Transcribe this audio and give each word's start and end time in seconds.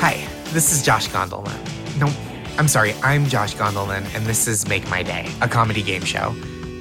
Hi, 0.00 0.26
this 0.44 0.72
is 0.72 0.82
Josh 0.82 1.10
Gondelman. 1.10 1.60
No, 2.00 2.10
I'm 2.56 2.68
sorry, 2.68 2.94
I'm 3.02 3.26
Josh 3.26 3.54
Gondelman, 3.54 4.06
and 4.14 4.24
this 4.24 4.48
is 4.48 4.66
Make 4.66 4.88
My 4.88 5.02
Day, 5.02 5.30
a 5.42 5.46
comedy 5.46 5.82
game 5.82 6.04
show. 6.04 6.30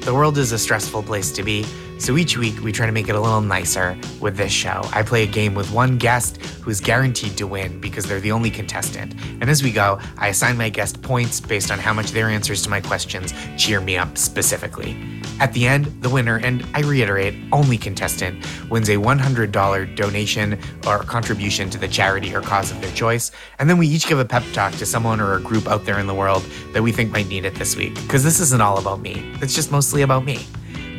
The 0.05 0.13
world 0.13 0.37
is 0.37 0.53
a 0.53 0.57
stressful 0.57 1.03
place 1.03 1.29
to 1.33 1.43
be, 1.43 1.65
so 1.99 2.17
each 2.17 2.37
week 2.37 2.61
we 2.61 2.71
try 2.71 2.85
to 2.85 2.91
make 2.91 3.09
it 3.09 3.15
a 3.15 3.19
little 3.19 3.41
nicer 3.41 3.97
with 4.19 4.37
this 4.37 4.51
show. 4.51 4.81
I 4.93 5.03
play 5.03 5.23
a 5.23 5.27
game 5.27 5.53
with 5.53 5.71
one 5.71 5.97
guest 5.97 6.37
who's 6.63 6.79
guaranteed 6.79 7.37
to 7.37 7.45
win 7.45 7.79
because 7.79 8.05
they're 8.05 8.19
the 8.19 8.31
only 8.31 8.49
contestant. 8.49 9.13
And 9.41 9.49
as 9.49 9.61
we 9.61 9.71
go, 9.71 9.99
I 10.17 10.29
assign 10.29 10.57
my 10.57 10.69
guest 10.69 11.01
points 11.01 11.39
based 11.41 11.71
on 11.71 11.77
how 11.77 11.93
much 11.93 12.11
their 12.11 12.29
answers 12.29 12.61
to 12.63 12.69
my 12.69 12.81
questions 12.81 13.33
cheer 13.57 13.81
me 13.81 13.97
up 13.97 14.17
specifically. 14.17 14.97
At 15.39 15.53
the 15.53 15.67
end, 15.67 15.85
the 16.01 16.09
winner, 16.09 16.37
and 16.37 16.65
I 16.73 16.81
reiterate, 16.81 17.33
only 17.51 17.77
contestant, 17.77 18.45
wins 18.69 18.89
a 18.89 18.95
$100 18.95 19.95
donation 19.95 20.59
or 20.85 20.99
contribution 20.99 21.69
to 21.69 21.77
the 21.77 21.87
charity 21.87 22.35
or 22.35 22.41
cause 22.41 22.71
of 22.71 22.81
their 22.81 22.91
choice. 22.91 23.31
And 23.57 23.69
then 23.69 23.77
we 23.77 23.87
each 23.87 24.07
give 24.07 24.19
a 24.19 24.25
pep 24.25 24.43
talk 24.53 24.73
to 24.73 24.85
someone 24.85 25.21
or 25.21 25.35
a 25.35 25.41
group 25.41 25.67
out 25.67 25.85
there 25.85 25.99
in 25.99 26.07
the 26.07 26.13
world 26.13 26.43
that 26.73 26.83
we 26.83 26.91
think 26.91 27.11
might 27.11 27.27
need 27.27 27.45
it 27.45 27.55
this 27.55 27.75
week. 27.75 27.95
Because 27.95 28.23
this 28.23 28.39
isn't 28.39 28.61
all 28.61 28.77
about 28.77 29.01
me, 29.01 29.31
it's 29.41 29.55
just 29.55 29.71
mostly 29.71 30.01
about 30.01 30.25
me. 30.25 30.45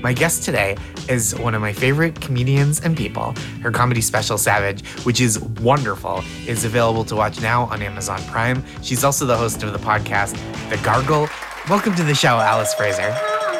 My 0.02 0.14
guest 0.14 0.44
today 0.44 0.78
is 1.10 1.34
one 1.38 1.54
of 1.54 1.60
my 1.60 1.74
favorite 1.74 2.18
comedians 2.22 2.80
and 2.80 2.96
people. 2.96 3.34
Her 3.60 3.70
comedy 3.70 4.00
special, 4.00 4.38
Savage, 4.38 4.82
which 5.04 5.20
is 5.20 5.38
wonderful, 5.60 6.24
is 6.46 6.64
available 6.64 7.04
to 7.04 7.16
watch 7.16 7.42
now 7.42 7.64
on 7.64 7.82
Amazon 7.82 8.22
Prime. 8.22 8.64
She's 8.80 9.04
also 9.04 9.26
the 9.26 9.36
host 9.36 9.62
of 9.62 9.74
the 9.74 9.78
podcast, 9.78 10.32
The 10.70 10.78
Gargle. 10.78 11.28
Welcome 11.68 11.94
to 11.96 12.02
the 12.02 12.14
show, 12.14 12.38
Alice 12.38 12.72
Fraser. 12.72 13.12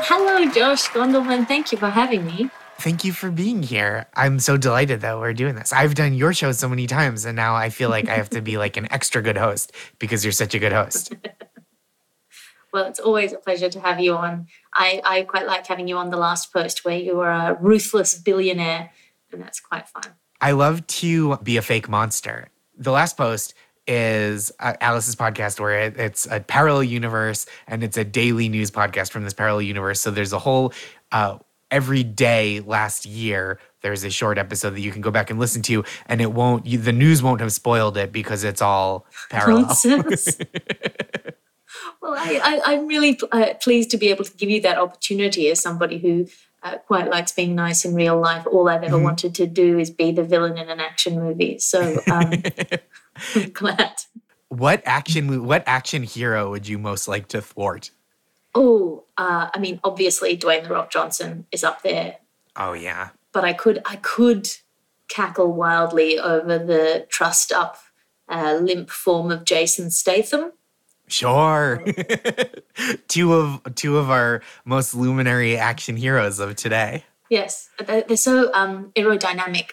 Hello, 0.04 0.50
Josh 0.50 0.88
Gondelman. 0.88 1.46
Thank 1.46 1.72
you 1.72 1.78
for 1.78 1.90
having 1.90 2.24
me. 2.24 2.48
Thank 2.78 3.04
you 3.04 3.12
for 3.12 3.30
being 3.30 3.62
here. 3.62 4.06
I'm 4.14 4.38
so 4.38 4.56
delighted 4.56 5.02
that 5.02 5.18
we're 5.18 5.34
doing 5.34 5.56
this. 5.56 5.74
I've 5.74 5.94
done 5.94 6.14
your 6.14 6.32
show 6.32 6.52
so 6.52 6.70
many 6.70 6.86
times, 6.86 7.26
and 7.26 7.36
now 7.36 7.54
I 7.54 7.68
feel 7.68 7.90
like 7.90 8.08
I 8.08 8.14
have 8.14 8.30
to 8.30 8.40
be 8.40 8.56
like 8.56 8.78
an 8.78 8.90
extra 8.90 9.20
good 9.20 9.36
host 9.36 9.72
because 9.98 10.24
you're 10.24 10.32
such 10.32 10.54
a 10.54 10.58
good 10.58 10.72
host. 10.72 11.12
well, 12.72 12.84
it's 12.86 13.00
always 13.00 13.32
a 13.32 13.38
pleasure 13.38 13.68
to 13.68 13.80
have 13.80 14.00
you 14.00 14.14
on. 14.14 14.46
I, 14.74 15.00
I 15.04 15.22
quite 15.22 15.46
like 15.46 15.66
having 15.66 15.88
you 15.88 15.96
on 15.96 16.10
the 16.10 16.16
last 16.16 16.52
post 16.52 16.84
where 16.84 16.98
you 16.98 17.16
were 17.16 17.30
a 17.30 17.56
ruthless 17.60 18.14
billionaire, 18.14 18.90
and 19.32 19.42
that's 19.42 19.60
quite 19.60 19.88
fun. 19.88 20.14
I 20.40 20.52
love 20.52 20.86
to 20.86 21.36
be 21.38 21.56
a 21.56 21.62
fake 21.62 21.88
monster. 21.88 22.48
The 22.76 22.92
last 22.92 23.16
post 23.16 23.54
is 23.86 24.52
uh, 24.60 24.74
Alice's 24.80 25.16
podcast 25.16 25.58
where 25.58 25.80
it, 25.80 25.96
it's 25.98 26.26
a 26.30 26.40
parallel 26.40 26.84
universe 26.84 27.46
and 27.66 27.82
it's 27.82 27.96
a 27.96 28.04
daily 28.04 28.48
news 28.48 28.70
podcast 28.70 29.10
from 29.10 29.24
this 29.24 29.34
parallel 29.34 29.62
universe. 29.62 30.00
So 30.00 30.10
there's 30.10 30.32
a 30.32 30.38
whole 30.38 30.72
uh, 31.12 31.38
every 31.70 32.02
day 32.02 32.60
last 32.60 33.06
year 33.06 33.58
there's 33.82 34.04
a 34.04 34.10
short 34.10 34.38
episode 34.38 34.70
that 34.70 34.80
you 34.80 34.92
can 34.92 35.00
go 35.00 35.10
back 35.10 35.30
and 35.30 35.38
listen 35.38 35.62
to 35.62 35.84
and 36.06 36.20
it 36.20 36.32
won't 36.32 36.66
you, 36.66 36.78
the 36.78 36.92
news 36.92 37.22
won't 37.22 37.40
have 37.40 37.52
spoiled 37.52 37.96
it 37.96 38.12
because 38.12 38.44
it's 38.44 38.60
all 38.60 39.06
parallel 39.30 39.74
well 42.00 42.14
I, 42.16 42.60
I, 42.66 42.72
am 42.74 42.86
really 42.86 43.18
uh, 43.32 43.54
pleased 43.60 43.90
to 43.90 43.96
be 43.96 44.08
able 44.08 44.24
to 44.24 44.36
give 44.36 44.50
you 44.50 44.60
that 44.62 44.78
opportunity 44.78 45.48
as 45.50 45.60
somebody 45.60 45.98
who 45.98 46.26
uh, 46.62 46.78
quite 46.78 47.08
likes 47.08 47.32
being 47.32 47.54
nice 47.54 47.84
in 47.84 47.94
real 47.94 48.20
life 48.20 48.46
all 48.46 48.68
i've 48.68 48.82
ever 48.82 48.96
mm-hmm. 48.96 49.04
wanted 49.04 49.34
to 49.36 49.46
do 49.46 49.78
is 49.78 49.90
be 49.90 50.12
the 50.12 50.22
villain 50.22 50.58
in 50.58 50.68
an 50.68 50.80
action 50.80 51.18
movie 51.18 51.58
so 51.58 52.00
um, 52.10 52.32
i'm 53.34 53.50
glad 53.52 53.94
what 54.48 54.82
action 54.84 55.44
what 55.46 55.62
action 55.66 56.02
hero 56.02 56.50
would 56.50 56.68
you 56.68 56.78
most 56.78 57.08
like 57.08 57.28
to 57.28 57.40
thwart 57.40 57.90
Oh, 58.54 59.04
uh, 59.16 59.48
I 59.54 59.58
mean, 59.58 59.80
obviously 59.84 60.36
Dwayne 60.36 60.64
the 60.64 60.70
Rock 60.70 60.90
Johnson 60.90 61.46
is 61.52 61.62
up 61.62 61.82
there. 61.82 62.16
Oh 62.56 62.72
yeah. 62.72 63.10
But 63.32 63.44
I 63.44 63.52
could 63.52 63.80
I 63.84 63.96
could 63.96 64.48
cackle 65.08 65.52
wildly 65.52 66.18
over 66.18 66.58
the 66.58 67.06
trussed 67.08 67.52
up 67.52 67.78
uh, 68.28 68.58
limp 68.60 68.90
form 68.90 69.30
of 69.30 69.44
Jason 69.44 69.90
Statham. 69.90 70.52
Sure. 71.10 71.84
two 73.08 73.34
of 73.34 73.74
two 73.74 73.98
of 73.98 74.10
our 74.10 74.42
most 74.64 74.94
luminary 74.94 75.56
action 75.56 75.96
heroes 75.96 76.38
of 76.38 76.56
today. 76.56 77.04
Yes, 77.28 77.68
they're 77.84 78.16
so 78.16 78.52
um, 78.54 78.92
aerodynamic. 78.96 79.72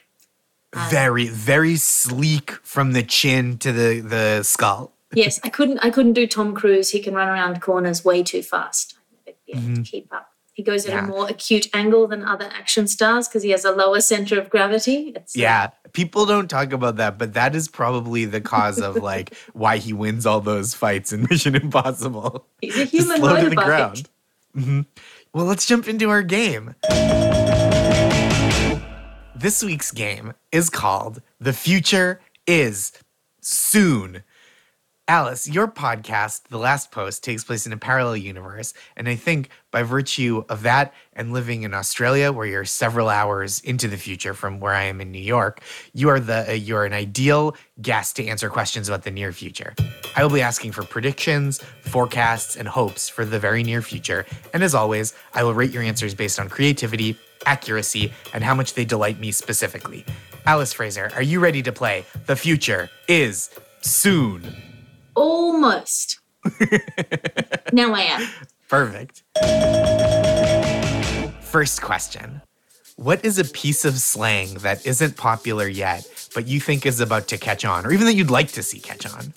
Um, 0.73 0.89
very, 0.89 1.27
very 1.27 1.77
sleek 1.77 2.51
from 2.63 2.91
the 2.91 3.03
chin 3.03 3.57
to 3.59 3.71
the 3.71 4.01
the 4.01 4.43
skull 4.43 4.93
yes, 5.13 5.39
I 5.43 5.49
couldn't. 5.49 5.79
I 5.79 5.89
couldn't 5.89 6.13
do 6.13 6.27
Tom 6.27 6.53
Cruise. 6.53 6.91
He 6.91 6.99
can 6.99 7.13
run 7.13 7.29
around 7.29 7.61
corners 7.61 8.03
way 8.03 8.23
too 8.23 8.43
fast. 8.43 8.97
I'd 9.27 9.35
never 9.47 9.61
be 9.61 9.67
able 9.69 9.83
to 9.83 9.89
keep 9.89 10.13
up. 10.13 10.31
He 10.57 10.63
goes 10.63 10.87
at 10.87 10.93
yeah. 10.93 11.05
a 11.05 11.07
more 11.07 11.29
acute 11.29 11.69
angle 11.71 12.07
than 12.07 12.25
other 12.25 12.45
action 12.45 12.87
stars 12.87 13.27
because 13.27 13.43
he 13.43 13.51
has 13.51 13.63
a 13.63 13.71
lower 13.71 14.01
center 14.01 14.39
of 14.39 14.49
gravity. 14.49 15.13
It's, 15.15 15.37
uh, 15.37 15.39
yeah, 15.39 15.67
people 15.93 16.25
don't 16.25 16.49
talk 16.49 16.73
about 16.73 16.95
that, 16.95 17.19
but 17.19 17.35
that 17.35 17.53
is 17.55 17.67
probably 17.67 18.25
the 18.25 18.41
cause 18.41 18.81
of 18.81 18.95
like 19.03 19.35
why 19.53 19.77
he 19.77 19.93
wins 19.93 20.25
all 20.25 20.41
those 20.41 20.73
fights 20.73 21.13
in 21.13 21.27
Mission 21.29 21.53
Impossible. 21.53 22.47
He's 22.59 22.75
a 22.75 22.85
human 22.85 23.17
slow 23.17 23.39
to 23.39 23.49
the 23.51 23.55
ground. 23.55 24.09
Mm-hmm. 24.55 24.81
Well, 25.31 25.45
let's 25.45 25.67
jump 25.67 25.87
into 25.87 26.09
our 26.09 26.23
game. 26.23 26.73
This 29.35 29.63
week's 29.63 29.91
game 29.91 30.33
is 30.51 30.71
called 30.71 31.21
"The 31.39 31.53
Future 31.53 32.19
Is 32.47 32.93
Soon." 33.41 34.23
Alice, 35.09 35.47
your 35.47 35.69
podcast, 35.69 36.43
The 36.49 36.57
Last 36.57 36.91
Post, 36.91 37.23
takes 37.23 37.41
place 37.45 37.65
in 37.65 37.71
a 37.71 37.77
parallel 37.77 38.17
universe. 38.17 38.73
And 38.97 39.07
I 39.07 39.15
think 39.15 39.47
by 39.71 39.83
virtue 39.83 40.43
of 40.49 40.63
that 40.63 40.93
and 41.13 41.31
living 41.31 41.63
in 41.63 41.73
Australia, 41.73 42.33
where 42.33 42.45
you're 42.45 42.65
several 42.65 43.07
hours 43.07 43.61
into 43.61 43.87
the 43.87 43.95
future 43.95 44.33
from 44.33 44.59
where 44.59 44.73
I 44.73 44.83
am 44.83 44.99
in 44.99 45.13
New 45.13 45.21
York, 45.21 45.61
you 45.93 46.09
are 46.09 46.19
the 46.19 46.49
uh, 46.49 46.51
you're 46.51 46.83
an 46.83 46.91
ideal 46.91 47.55
guest 47.81 48.17
to 48.17 48.27
answer 48.27 48.49
questions 48.49 48.89
about 48.89 49.03
the 49.03 49.11
near 49.11 49.31
future. 49.31 49.73
I 50.17 50.23
will 50.23 50.33
be 50.33 50.41
asking 50.41 50.73
for 50.73 50.83
predictions, 50.83 51.61
forecasts, 51.83 52.57
and 52.57 52.67
hopes 52.67 53.07
for 53.07 53.23
the 53.23 53.39
very 53.39 53.63
near 53.63 53.81
future. 53.81 54.25
And 54.53 54.61
as 54.61 54.75
always, 54.75 55.13
I 55.33 55.41
will 55.43 55.53
rate 55.53 55.71
your 55.71 55.83
answers 55.83 56.15
based 56.15 56.37
on 56.37 56.49
creativity, 56.49 57.17
accuracy, 57.45 58.11
and 58.33 58.43
how 58.43 58.55
much 58.55 58.73
they 58.73 58.83
delight 58.83 59.21
me 59.21 59.31
specifically. 59.31 60.03
Alice 60.45 60.73
Fraser, 60.73 61.11
are 61.15 61.21
you 61.21 61.39
ready 61.39 61.63
to 61.63 61.71
play? 61.71 62.03
The 62.25 62.35
future 62.35 62.89
is 63.07 63.57
soon. 63.79 64.66
Almost. 65.17 66.19
now 67.73 67.91
I 67.91 68.01
am. 68.01 68.29
Perfect. 68.69 69.23
First 71.41 71.81
question 71.81 72.43
What 72.97 73.25
is 73.25 73.39
a 73.39 73.45
piece 73.45 73.83
of 73.83 73.97
slang 73.97 74.59
that 74.59 74.85
isn't 74.85 75.17
popular 75.17 75.67
yet, 75.67 76.29
but 76.35 76.47
you 76.47 76.59
think 76.59 76.85
is 76.85 76.99
about 76.99 77.27
to 77.29 77.39
catch 77.39 77.65
on, 77.65 77.83
or 77.85 77.91
even 77.91 78.05
that 78.05 78.13
you'd 78.13 78.29
like 78.29 78.51
to 78.51 78.61
see 78.61 78.79
catch 78.79 79.11
on? 79.11 79.33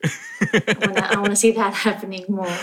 I 0.42 1.16
want 1.16 1.32
to 1.32 1.36
see 1.36 1.52
that 1.52 1.74
happening 1.88 2.26
more. 2.30 2.56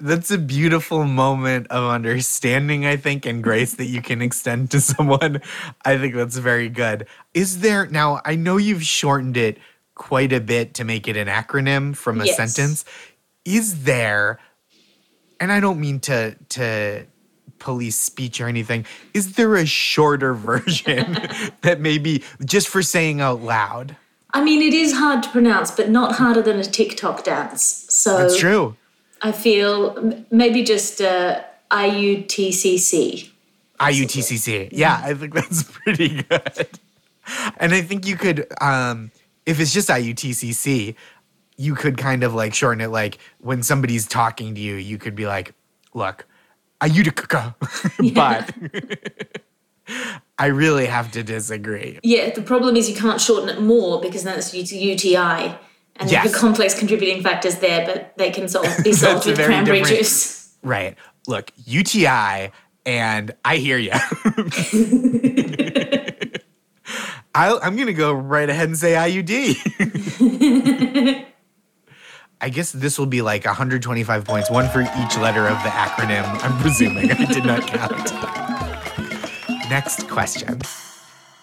That's 0.00 0.32
a 0.32 0.38
beautiful 0.38 1.04
moment 1.04 1.68
of 1.68 1.88
understanding, 1.88 2.86
I 2.86 2.96
think, 2.96 3.24
and 3.24 3.42
grace 3.42 3.74
that 3.74 3.84
you 3.84 4.02
can 4.02 4.20
extend 4.20 4.70
to 4.72 4.80
someone. 4.80 5.40
I 5.84 5.96
think 5.96 6.14
that's 6.14 6.38
very 6.38 6.68
good. 6.68 7.06
Is 7.34 7.60
there 7.60 7.86
now, 7.86 8.20
I 8.24 8.34
know 8.34 8.56
you've 8.56 8.82
shortened 8.82 9.36
it 9.36 9.58
quite 9.94 10.32
a 10.32 10.40
bit 10.40 10.74
to 10.74 10.84
make 10.84 11.06
it 11.06 11.16
an 11.16 11.28
acronym 11.28 11.94
from 11.94 12.20
a 12.20 12.24
yes. 12.24 12.36
sentence. 12.36 12.84
Is 13.44 13.84
there, 13.84 14.40
and 15.38 15.52
I 15.52 15.60
don't 15.60 15.80
mean 15.80 16.00
to 16.00 16.36
to 16.50 17.06
police 17.62 17.96
speech 17.96 18.40
or 18.40 18.48
anything. 18.48 18.84
Is 19.14 19.34
there 19.34 19.54
a 19.54 19.64
shorter 19.64 20.34
version 20.50 21.16
that 21.62 21.80
maybe 21.80 22.22
just 22.44 22.68
for 22.68 22.82
saying 22.82 23.20
out 23.20 23.40
loud? 23.40 23.96
I 24.34 24.42
mean, 24.42 24.62
it 24.62 24.74
is 24.74 24.94
hard 24.94 25.22
to 25.22 25.30
pronounce, 25.30 25.70
but 25.70 25.90
not 25.90 26.16
harder 26.16 26.42
than 26.42 26.58
a 26.58 26.64
TikTok 26.64 27.24
dance. 27.24 27.86
So 27.88 28.18
that's 28.18 28.38
true. 28.38 28.76
I 29.20 29.30
feel 29.30 30.24
maybe 30.30 30.64
just 30.64 31.00
uh, 31.00 31.42
IUTCC. 31.70 33.30
IUTCC. 33.78 34.68
Yeah, 34.72 35.00
I 35.04 35.14
think 35.14 35.34
that's 35.34 35.62
pretty 35.84 36.22
good. 36.22 36.68
And 37.58 37.72
I 37.72 37.82
think 37.82 38.06
you 38.06 38.16
could, 38.16 38.46
um, 38.60 39.12
if 39.46 39.60
it's 39.60 39.72
just 39.72 39.88
IUTCC, 39.88 40.96
you 41.56 41.74
could 41.74 41.98
kind 41.98 42.24
of 42.24 42.34
like 42.34 42.54
shorten 42.54 42.80
it. 42.80 42.88
Like 42.88 43.18
when 43.38 43.62
somebody's 43.62 44.06
talking 44.06 44.54
to 44.54 44.60
you, 44.60 44.74
you 44.74 44.98
could 44.98 45.14
be 45.14 45.26
like, 45.26 45.54
look, 45.94 46.26
Ayutica. 46.82 47.54
but 48.14 48.50
I 50.38 50.46
really 50.46 50.86
have 50.86 51.12
to 51.12 51.22
disagree. 51.22 52.00
Yeah, 52.02 52.30
the 52.30 52.42
problem 52.42 52.74
is 52.76 52.88
you 52.90 52.96
can't 52.96 53.20
shorten 53.20 53.48
it 53.48 53.60
more 53.60 54.00
because 54.00 54.24
then 54.24 54.38
it's 54.38 54.52
UTI. 54.52 55.56
And 55.96 56.10
yes. 56.10 56.32
the 56.32 56.36
complex 56.36 56.76
contributing 56.76 57.22
factors 57.22 57.56
there, 57.56 57.86
but 57.86 58.16
they 58.16 58.30
can 58.30 58.48
solve, 58.48 58.66
be 58.82 58.92
solved 59.02 59.26
with 59.26 59.38
cranberry 59.38 59.82
juice. 59.82 60.54
Right. 60.62 60.96
Look, 61.28 61.52
UTI 61.64 62.50
and 62.84 63.32
I 63.44 63.58
hear 63.58 63.78
you. 63.78 63.92
I'm 67.34 67.76
going 67.76 67.86
to 67.86 67.94
go 67.94 68.12
right 68.12 68.48
ahead 68.48 68.68
and 68.68 68.76
say 68.76 68.92
IUD. 68.94 69.56
I 72.44 72.48
guess 72.48 72.72
this 72.72 72.98
will 72.98 73.06
be 73.06 73.22
like 73.22 73.44
125 73.44 74.24
points, 74.24 74.50
one 74.50 74.68
for 74.68 74.80
each 74.82 75.16
letter 75.16 75.46
of 75.46 75.62
the 75.62 75.68
acronym. 75.70 76.24
I'm 76.42 76.58
presuming. 76.60 77.12
I 77.12 77.24
did 77.26 77.44
not 77.44 77.64
count. 77.68 78.10
next 79.70 80.08
question 80.08 80.60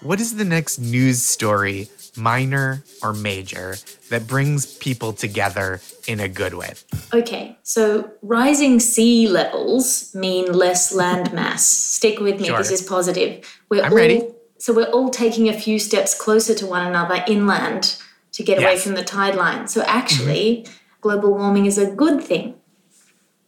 What 0.02 0.20
is 0.20 0.36
the 0.36 0.44
next 0.44 0.78
news 0.78 1.24
story, 1.24 1.88
minor 2.18 2.84
or 3.02 3.14
major, 3.14 3.78
that 4.10 4.28
brings 4.28 4.66
people 4.66 5.14
together 5.14 5.80
in 6.06 6.20
a 6.20 6.28
good 6.28 6.54
way? 6.54 6.74
Okay, 7.14 7.58
so 7.64 8.12
rising 8.22 8.82
sea 8.82 9.30
levels 9.30 10.14
mean 10.14 10.52
less 10.52 10.94
land 10.94 11.32
mass. 11.32 11.66
Stick 11.66 12.20
with 12.20 12.42
me, 12.42 12.48
Sure. 12.48 12.58
this 12.58 12.72
is 12.72 12.82
positive. 12.82 13.46
We're 13.70 13.84
I'm 13.84 13.92
all, 13.94 13.98
ready. 13.98 14.22
So 14.58 14.74
we're 14.74 14.92
all 14.92 15.10
taking 15.10 15.48
a 15.48 15.54
few 15.58 15.80
steps 15.80 16.14
closer 16.14 16.54
to 16.56 16.66
one 16.66 16.86
another 16.86 17.24
inland 17.26 17.96
to 18.34 18.44
get 18.44 18.58
away 18.62 18.78
from 18.78 18.96
the 18.96 19.04
tide 19.04 19.36
line. 19.36 19.68
So 19.70 19.82
actually, 19.84 20.66
global 21.02 21.32
warming 21.34 21.66
is 21.66 21.78
a 21.78 21.90
good 21.92 22.22
thing. 22.24 22.56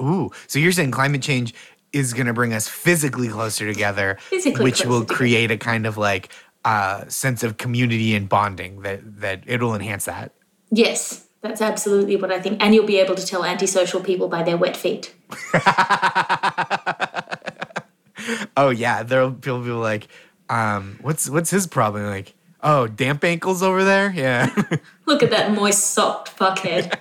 Ooh, 0.01 0.31
so 0.47 0.57
you're 0.59 0.71
saying 0.71 0.91
climate 0.91 1.21
change 1.21 1.53
is 1.93 2.13
going 2.13 2.25
to 2.27 2.33
bring 2.33 2.53
us 2.53 2.67
physically 2.67 3.27
closer 3.27 3.67
together, 3.71 4.17
Physically 4.29 4.63
which 4.63 4.77
closer 4.77 4.89
will 4.89 5.01
together. 5.01 5.15
create 5.15 5.51
a 5.51 5.57
kind 5.57 5.85
of 5.85 5.97
like 5.97 6.29
uh, 6.65 7.05
sense 7.07 7.43
of 7.43 7.57
community 7.57 8.15
and 8.15 8.27
bonding 8.29 8.81
that 8.81 8.99
that 9.21 9.43
it'll 9.45 9.75
enhance 9.75 10.05
that. 10.05 10.31
Yes, 10.71 11.27
that's 11.41 11.61
absolutely 11.61 12.15
what 12.15 12.31
I 12.31 12.39
think. 12.39 12.63
And 12.63 12.73
you'll 12.73 12.85
be 12.85 12.97
able 12.97 13.15
to 13.15 13.25
tell 13.25 13.43
antisocial 13.43 13.99
people 14.01 14.27
by 14.27 14.41
their 14.43 14.57
wet 14.57 14.77
feet. 14.77 15.13
Oh 18.55 18.69
yeah, 18.69 19.01
there'll 19.03 19.31
be 19.31 19.39
people 19.41 19.61
be 19.61 19.71
like, 19.71 20.07
um, 20.49 20.99
what's 21.01 21.27
what's 21.29 21.49
his 21.49 21.65
problem? 21.65 22.05
Like, 22.05 22.35
oh, 22.61 22.85
damp 22.85 23.23
ankles 23.23 23.63
over 23.63 23.83
there. 23.83 24.11
Yeah, 24.11 24.53
Look 25.07 25.23
at 25.23 25.31
that 25.31 25.51
moist 25.53 25.91
socked 25.91 26.37
fuckhead. 26.37 26.97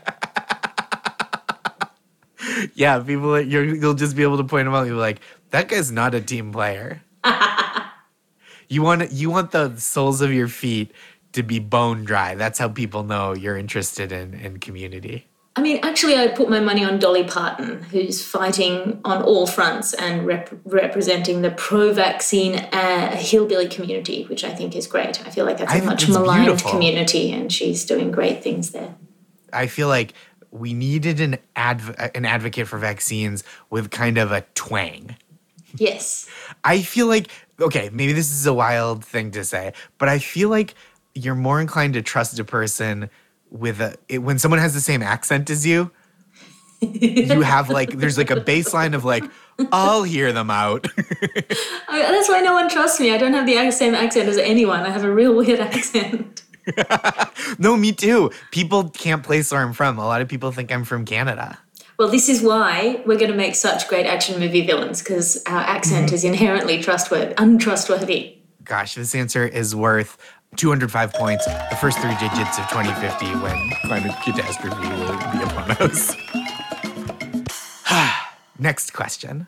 Yeah. 2.74 2.98
People, 3.00 3.40
you're, 3.40 3.64
you'll 3.64 3.94
just 3.94 4.16
be 4.16 4.22
able 4.22 4.36
to 4.38 4.44
point 4.44 4.66
them 4.66 4.74
out. 4.74 4.86
You're 4.86 4.96
like, 4.96 5.20
that 5.50 5.68
guy's 5.68 5.90
not 5.90 6.14
a 6.14 6.20
team 6.20 6.52
player. 6.52 7.02
you 8.68 8.82
want 8.82 9.10
you 9.12 9.30
want 9.30 9.50
the 9.50 9.76
soles 9.76 10.20
of 10.20 10.32
your 10.32 10.48
feet 10.48 10.92
to 11.32 11.42
be 11.42 11.58
bone 11.58 12.04
dry. 12.04 12.34
That's 12.34 12.58
how 12.58 12.68
people 12.68 13.02
know 13.02 13.34
you're 13.34 13.58
interested 13.58 14.12
in 14.12 14.34
in 14.34 14.58
community. 14.58 15.26
I 15.56 15.62
mean, 15.62 15.80
actually, 15.82 16.16
I 16.16 16.28
put 16.28 16.48
my 16.48 16.60
money 16.60 16.84
on 16.84 17.00
Dolly 17.00 17.24
Parton, 17.24 17.82
who's 17.82 18.24
fighting 18.24 19.00
on 19.04 19.20
all 19.20 19.48
fronts 19.48 19.92
and 19.92 20.24
rep- 20.24 20.52
representing 20.64 21.42
the 21.42 21.50
pro 21.50 21.92
vaccine 21.92 22.54
uh, 22.54 23.16
hillbilly 23.16 23.68
community, 23.68 24.24
which 24.24 24.44
I 24.44 24.54
think 24.54 24.76
is 24.76 24.86
great. 24.86 25.26
I 25.26 25.30
feel 25.30 25.44
like 25.44 25.58
that's 25.58 25.72
I 25.72 25.78
a 25.78 25.84
much 25.84 26.08
maligned 26.08 26.44
beautiful. 26.44 26.70
community, 26.70 27.32
and 27.32 27.52
she's 27.52 27.84
doing 27.84 28.12
great 28.12 28.44
things 28.44 28.70
there. 28.70 28.94
I 29.52 29.66
feel 29.66 29.88
like 29.88 30.14
we 30.50 30.72
needed 30.72 31.20
an 31.20 31.38
adv- 31.56 31.94
an 32.14 32.24
advocate 32.24 32.68
for 32.68 32.78
vaccines 32.78 33.44
with 33.70 33.90
kind 33.90 34.18
of 34.18 34.32
a 34.32 34.42
twang. 34.54 35.16
Yes. 35.76 36.28
I 36.64 36.82
feel 36.82 37.06
like 37.06 37.28
okay, 37.60 37.90
maybe 37.92 38.12
this 38.12 38.30
is 38.30 38.46
a 38.46 38.54
wild 38.54 39.04
thing 39.04 39.30
to 39.32 39.44
say, 39.44 39.72
but 39.98 40.08
I 40.08 40.18
feel 40.18 40.48
like 40.48 40.74
you're 41.14 41.34
more 41.34 41.60
inclined 41.60 41.94
to 41.94 42.02
trust 42.02 42.38
a 42.38 42.44
person 42.44 43.10
with 43.50 43.80
a 43.80 43.96
it, 44.08 44.18
when 44.18 44.38
someone 44.38 44.60
has 44.60 44.74
the 44.74 44.80
same 44.80 45.02
accent 45.02 45.50
as 45.50 45.66
you. 45.66 45.90
you 46.80 47.40
have 47.42 47.68
like 47.68 47.98
there's 47.98 48.16
like 48.16 48.30
a 48.30 48.36
baseline 48.36 48.94
of 48.94 49.04
like 49.04 49.24
I'll 49.72 50.04
hear 50.04 50.32
them 50.32 50.50
out. 50.50 50.86
I, 51.88 52.02
that's 52.10 52.28
why 52.28 52.40
no 52.40 52.54
one 52.54 52.68
trusts 52.70 53.00
me. 53.00 53.12
I 53.12 53.18
don't 53.18 53.34
have 53.34 53.46
the 53.46 53.70
same 53.70 53.94
accent 53.94 54.28
as 54.28 54.38
anyone. 54.38 54.80
I 54.80 54.90
have 54.90 55.04
a 55.04 55.12
real 55.12 55.34
weird 55.34 55.60
accent. 55.60 56.39
no, 57.58 57.76
me 57.76 57.92
too. 57.92 58.30
People 58.50 58.90
can't 58.90 59.22
place 59.22 59.50
where 59.52 59.60
I'm 59.60 59.72
from. 59.72 59.98
A 59.98 60.04
lot 60.06 60.20
of 60.22 60.28
people 60.28 60.52
think 60.52 60.70
I'm 60.72 60.84
from 60.84 61.04
Canada. 61.04 61.58
Well, 61.98 62.08
this 62.08 62.28
is 62.28 62.42
why 62.42 63.02
we're 63.04 63.18
going 63.18 63.30
to 63.30 63.36
make 63.36 63.54
such 63.54 63.86
great 63.88 64.06
action 64.06 64.40
movie 64.40 64.66
villains 64.66 65.02
because 65.02 65.42
our 65.46 65.60
accent 65.60 66.06
Mm-hmm. 66.06 66.14
is 66.14 66.24
inherently 66.24 66.82
trustworthy, 66.82 67.34
untrustworthy. 67.36 68.36
Gosh, 68.64 68.94
this 68.94 69.14
answer 69.14 69.46
is 69.46 69.74
worth 69.76 70.16
205 70.56 71.12
points, 71.12 71.44
the 71.44 71.76
first 71.80 71.98
three 71.98 72.14
digits 72.14 72.58
of 72.58 72.68
2050 72.70 73.26
when 73.42 73.70
climate 73.84 74.16
catastrophe 74.24 74.88
will 74.88 75.18
be 75.32 75.42
upon 75.42 75.70
us. 75.72 76.16
Next 78.58 78.92
question. 78.92 79.46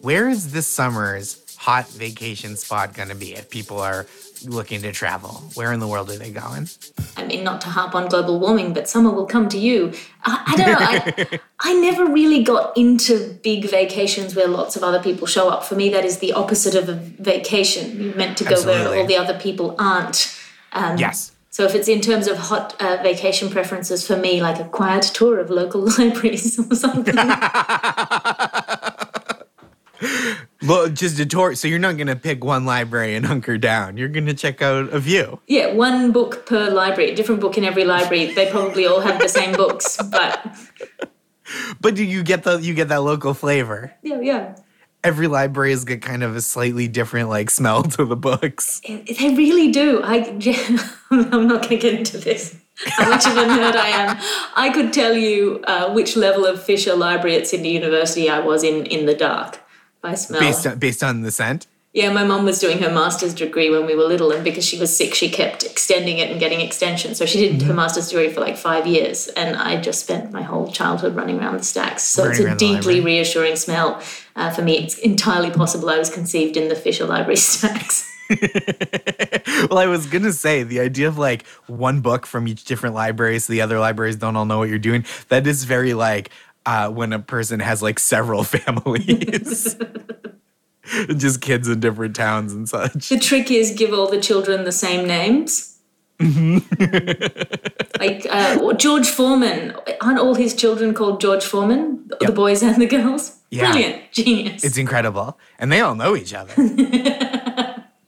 Where 0.00 0.28
is 0.28 0.52
this 0.52 0.66
summer's 0.66 1.34
hot 1.64 1.88
vacation 1.88 2.56
spot 2.56 2.92
going 2.92 3.08
to 3.08 3.14
be 3.14 3.32
if 3.32 3.48
people 3.48 3.80
are 3.80 4.04
looking 4.44 4.82
to 4.82 4.92
travel? 4.92 5.42
Where 5.54 5.72
in 5.72 5.80
the 5.80 5.88
world 5.88 6.10
are 6.10 6.18
they 6.18 6.30
going? 6.30 6.68
I 7.16 7.24
mean, 7.24 7.42
not 7.42 7.62
to 7.62 7.68
harp 7.68 7.94
on 7.94 8.08
global 8.10 8.38
warming, 8.38 8.74
but 8.74 8.86
summer 8.86 9.10
will 9.10 9.24
come 9.24 9.48
to 9.48 9.58
you. 9.58 9.94
I, 10.24 10.42
I 10.46 10.56
don't 10.56 10.68
know. 10.68 10.78
I, 10.78 11.40
I 11.60 11.72
never 11.80 12.04
really 12.04 12.42
got 12.42 12.76
into 12.76 13.38
big 13.42 13.64
vacations 13.70 14.36
where 14.36 14.46
lots 14.46 14.76
of 14.76 14.82
other 14.82 15.02
people 15.02 15.26
show 15.26 15.48
up. 15.48 15.64
For 15.64 15.74
me, 15.74 15.88
that 15.88 16.04
is 16.04 16.18
the 16.18 16.34
opposite 16.34 16.74
of 16.74 16.90
a 16.90 16.96
vacation. 16.96 17.98
You're 17.98 18.14
meant 18.14 18.36
to 18.38 18.44
go 18.44 18.56
Absolutely. 18.56 18.86
where 18.86 18.98
all 19.00 19.06
the 19.06 19.16
other 19.16 19.38
people 19.38 19.74
aren't. 19.78 20.38
Um, 20.72 20.98
Yes. 20.98 21.30
So 21.48 21.62
if 21.62 21.76
it's 21.76 21.86
in 21.86 22.00
terms 22.00 22.26
of 22.26 22.36
hot 22.36 22.74
uh, 22.80 22.98
vacation 23.00 23.48
preferences 23.48 24.04
for 24.04 24.16
me, 24.16 24.42
like 24.42 24.58
a 24.58 24.64
quiet 24.64 25.04
tour 25.04 25.38
of 25.38 25.50
local 25.50 25.82
libraries 25.98 26.58
or 26.58 26.74
something. 26.74 27.14
Well, 30.66 30.88
just 30.88 31.18
a 31.20 31.26
tour. 31.26 31.54
So 31.54 31.68
you're 31.68 31.78
not 31.78 31.98
going 31.98 32.06
to 32.06 32.16
pick 32.16 32.42
one 32.42 32.64
library 32.64 33.14
and 33.16 33.26
hunker 33.26 33.58
down. 33.58 33.98
You're 33.98 34.08
going 34.08 34.24
to 34.26 34.32
check 34.34 34.62
out 34.62 34.90
a 34.94 35.00
few. 35.00 35.40
yeah, 35.46 35.74
one 35.74 36.10
book 36.10 36.46
per 36.46 36.70
library, 36.70 37.14
different 37.14 37.42
book 37.42 37.58
in 37.58 37.64
every 37.64 37.84
library. 37.84 38.32
They 38.32 38.50
probably 38.50 38.86
all 38.86 39.00
have 39.00 39.20
the 39.20 39.28
same 39.28 39.52
books, 39.52 39.98
but 40.10 40.46
But 41.80 41.94
do 41.94 42.02
you 42.02 42.22
get 42.22 42.44
the 42.44 42.56
you 42.58 42.72
get 42.72 42.88
that 42.88 43.02
local 43.02 43.34
flavor? 43.34 43.92
yeah, 44.02 44.20
yeah. 44.20 44.56
Every 45.02 45.26
library 45.28 45.70
has 45.72 45.84
got 45.84 46.00
kind 46.00 46.22
of 46.22 46.34
a 46.34 46.40
slightly 46.40 46.88
different 46.88 47.28
like 47.28 47.50
smell 47.50 47.82
to 47.82 48.06
the 48.06 48.16
books. 48.16 48.80
It- 48.84 49.18
They 49.18 49.34
really 49.34 49.70
do. 49.70 50.00
I, 50.02 50.24
I'm 51.10 51.46
not 51.46 51.60
going 51.68 51.68
to 51.68 51.76
get 51.76 51.92
into 51.94 52.16
this. 52.16 52.56
How 52.86 53.10
much 53.10 53.26
of 53.26 53.36
a 53.36 53.42
nerd 53.44 53.76
I 53.76 53.88
am. 53.90 54.16
I 54.56 54.70
could 54.70 54.94
tell 54.94 55.12
you 55.14 55.62
uh, 55.66 55.92
which 55.92 56.16
level 56.16 56.46
of 56.46 56.62
Fisher 56.62 56.96
Library 56.96 57.36
at 57.36 57.46
Sydney 57.46 57.72
University 57.74 58.30
I 58.30 58.40
was 58.40 58.64
in 58.64 58.86
in 58.86 59.04
the 59.04 59.14
dark 59.14 59.60
by 60.04 60.14
smell. 60.14 60.40
Based 60.46 60.64
on 60.68 60.78
based 60.86 61.02
on 61.08 61.14
the 61.26 61.32
scent. 61.40 61.60
yeah, 62.00 62.10
my 62.20 62.24
mom 62.30 62.42
was 62.50 62.58
doing 62.64 62.78
her 62.84 62.92
master's 63.00 63.34
degree 63.44 63.70
when 63.74 63.84
we 63.90 63.94
were 63.98 64.08
little, 64.14 64.30
and 64.34 64.42
because 64.48 64.64
she 64.70 64.76
was 64.82 64.90
sick, 65.00 65.12
she 65.20 65.28
kept 65.40 65.60
extending 65.72 66.16
it 66.22 66.28
and 66.30 66.38
getting 66.44 66.60
extensions. 66.68 67.14
So 67.18 67.24
she 67.32 67.38
did 67.44 67.52
Mm-hmm. 67.52 67.68
her 67.68 67.74
master's 67.82 68.08
degree 68.10 68.30
for 68.34 68.40
like 68.48 68.56
five 68.70 68.84
years, 68.96 69.18
and 69.42 69.50
I 69.68 69.70
just 69.88 69.98
spent 70.06 70.24
my 70.38 70.42
whole 70.50 70.66
childhood 70.78 71.12
running 71.20 71.36
around 71.40 71.56
the 71.62 71.68
stacks. 71.74 72.02
So 72.14 72.20
it's 72.28 72.40
a 72.40 72.56
deeply 72.66 72.98
reassuring 73.10 73.56
smell. 73.66 73.88
Uh, 74.36 74.50
for 74.56 74.62
me, 74.68 74.72
it's 74.82 74.96
entirely 75.12 75.50
possible 75.62 75.88
I 75.96 75.98
was 76.04 76.10
conceived 76.18 76.54
in 76.60 76.66
the 76.72 76.78
Fisher 76.84 77.06
Library 77.14 77.36
stacks. 77.52 77.96
well, 79.70 79.78
I 79.78 79.86
was 79.86 80.06
gonna 80.06 80.32
say 80.32 80.62
the 80.62 80.80
idea 80.80 81.08
of 81.08 81.16
like 81.18 81.46
one 81.66 82.00
book 82.00 82.26
from 82.26 82.48
each 82.48 82.64
different 82.64 82.94
library, 82.94 83.38
so 83.38 83.52
the 83.52 83.60
other 83.60 83.78
libraries 83.78 84.16
don't 84.16 84.36
all 84.36 84.46
know 84.46 84.58
what 84.58 84.68
you're 84.68 84.86
doing. 84.90 85.04
That 85.28 85.46
is 85.46 85.64
very 85.64 85.94
like 85.94 86.30
uh, 86.66 86.90
when 86.90 87.12
a 87.12 87.18
person 87.18 87.60
has 87.60 87.82
like 87.82 87.98
several 87.98 88.44
families, 88.44 89.76
just 91.16 91.40
kids 91.40 91.68
in 91.68 91.80
different 91.80 92.16
towns 92.16 92.52
and 92.52 92.68
such. 92.68 93.08
The 93.08 93.18
trick 93.18 93.50
is 93.50 93.72
give 93.72 93.92
all 93.92 94.10
the 94.10 94.20
children 94.20 94.64
the 94.64 94.72
same 94.72 95.06
names. 95.06 95.70
like 96.20 96.62
uh, 98.30 98.72
George 98.74 99.08
Foreman, 99.08 99.74
aren't 100.00 100.20
all 100.20 100.34
his 100.34 100.54
children 100.54 100.94
called 100.94 101.20
George 101.20 101.44
Foreman? 101.44 102.08
The 102.20 102.30
boys 102.30 102.62
and 102.62 102.80
the 102.80 102.86
girls. 102.86 103.38
Yeah. 103.50 103.72
Brilliant, 103.72 104.12
genius. 104.12 104.62
It's 104.64 104.78
incredible, 104.78 105.38
and 105.58 105.72
they 105.72 105.80
all 105.80 105.96
know 105.96 106.16
each 106.16 106.32
other. 106.32 106.54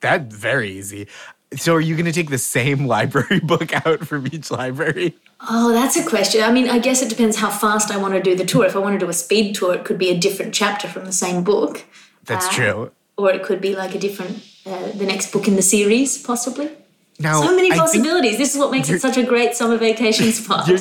That's 0.01 0.35
very 0.35 0.71
easy. 0.71 1.09
So, 1.57 1.75
are 1.75 1.81
you 1.81 1.95
going 1.95 2.07
to 2.07 2.13
take 2.13 2.31
the 2.31 2.39
same 2.39 2.87
library 2.97 3.41
book 3.41 3.73
out 3.87 4.07
from 4.07 4.27
each 4.27 4.51
library? 4.51 5.15
oh, 5.49 5.73
that's 5.73 5.97
a 5.97 6.05
question. 6.09 6.43
I 6.43 6.51
mean, 6.51 6.69
I 6.69 6.79
guess 6.79 7.03
it 7.03 7.09
depends 7.09 7.37
how 7.37 7.51
fast 7.51 7.91
I 7.91 7.99
want 7.99 8.15
to 8.15 8.23
do 8.23 8.35
the 8.35 8.45
tour. 8.45 8.65
If 8.65 8.75
I 8.75 8.79
want 8.81 8.99
to 8.99 9.05
do 9.07 9.09
a 9.11 9.13
speed 9.13 9.55
tour, 9.55 9.75
it 9.75 9.85
could 9.85 9.99
be 9.99 10.09
a 10.11 10.19
different 10.19 10.55
chapter 10.55 10.89
from 10.89 11.05
the 11.05 11.13
same 11.13 11.45
book, 11.45 11.85
That's 12.25 12.47
Ah. 12.47 12.51
true. 12.53 12.91
or 13.19 13.31
it 13.33 13.43
could 13.45 13.61
be 13.61 13.77
like 13.77 13.95
a 13.95 13.99
different, 13.99 14.43
uh, 14.67 14.91
the 14.95 15.07
next 15.07 15.33
book 15.33 15.47
in 15.47 15.57
the 15.57 15.63
series, 15.63 16.19
possibly. 16.19 16.71
Now, 17.19 17.43
So 17.43 17.55
many 17.55 17.71
possibilities. 17.71 18.37
This 18.39 18.55
is 18.55 18.59
what 18.59 18.71
makes 18.71 18.91
it 18.91 19.01
such 19.01 19.17
a 19.17 19.23
great 19.23 19.55
summer 19.55 19.77
vacation 19.79 20.33
spot. 20.33 20.67
you're 20.69 20.79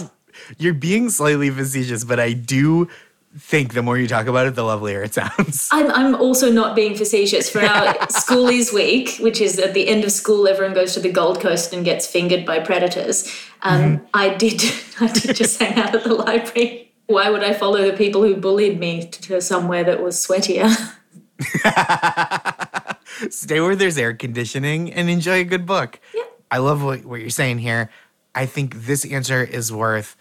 you're 0.57 0.73
being 0.73 1.09
slightly 1.09 1.49
facetious, 1.49 2.03
but 2.03 2.19
I 2.19 2.33
do 2.33 2.87
think 3.37 3.73
the 3.73 3.83
more 3.83 3.97
you 3.97 4.07
talk 4.07 4.27
about 4.27 4.47
it, 4.47 4.55
the 4.55 4.63
lovelier 4.63 5.03
it 5.03 5.13
sounds. 5.13 5.69
I'm, 5.73 5.91
I'm 5.91 6.15
also 6.15 6.51
not 6.51 6.75
being 6.75 6.95
facetious. 6.95 7.49
For 7.49 7.61
our 7.61 7.93
Schoolies 8.07 8.73
Week, 8.73 9.17
which 9.19 9.41
is 9.41 9.59
at 9.59 9.73
the 9.73 9.87
end 9.87 10.03
of 10.03 10.11
school, 10.11 10.47
everyone 10.47 10.73
goes 10.73 10.93
to 10.93 10.99
the 10.99 11.11
Gold 11.11 11.39
Coast 11.41 11.73
and 11.73 11.83
gets 11.83 12.07
fingered 12.07 12.45
by 12.45 12.59
predators. 12.59 13.31
Um, 13.61 14.05
I 14.13 14.29
did 14.29 14.61
I 14.99 15.07
did 15.07 15.35
just 15.35 15.59
hang 15.59 15.77
out 15.77 15.95
at 15.95 16.03
the 16.03 16.13
library. 16.13 16.93
Why 17.07 17.29
would 17.29 17.43
I 17.43 17.53
follow 17.53 17.89
the 17.89 17.95
people 17.95 18.23
who 18.23 18.35
bullied 18.35 18.79
me 18.79 19.07
to 19.07 19.41
somewhere 19.41 19.83
that 19.83 20.01
was 20.01 20.15
sweatier? 20.15 20.69
Stay 23.29 23.59
where 23.59 23.75
there's 23.75 23.97
air 23.97 24.13
conditioning 24.13 24.91
and 24.91 25.09
enjoy 25.09 25.41
a 25.41 25.43
good 25.43 25.65
book. 25.65 25.99
Yep. 26.13 26.41
I 26.49 26.57
love 26.57 26.83
what, 26.83 27.05
what 27.05 27.21
you're 27.21 27.29
saying 27.29 27.59
here. 27.59 27.91
I 28.33 28.45
think 28.45 28.85
this 28.85 29.05
answer 29.05 29.43
is 29.43 29.71
worth 29.71 30.15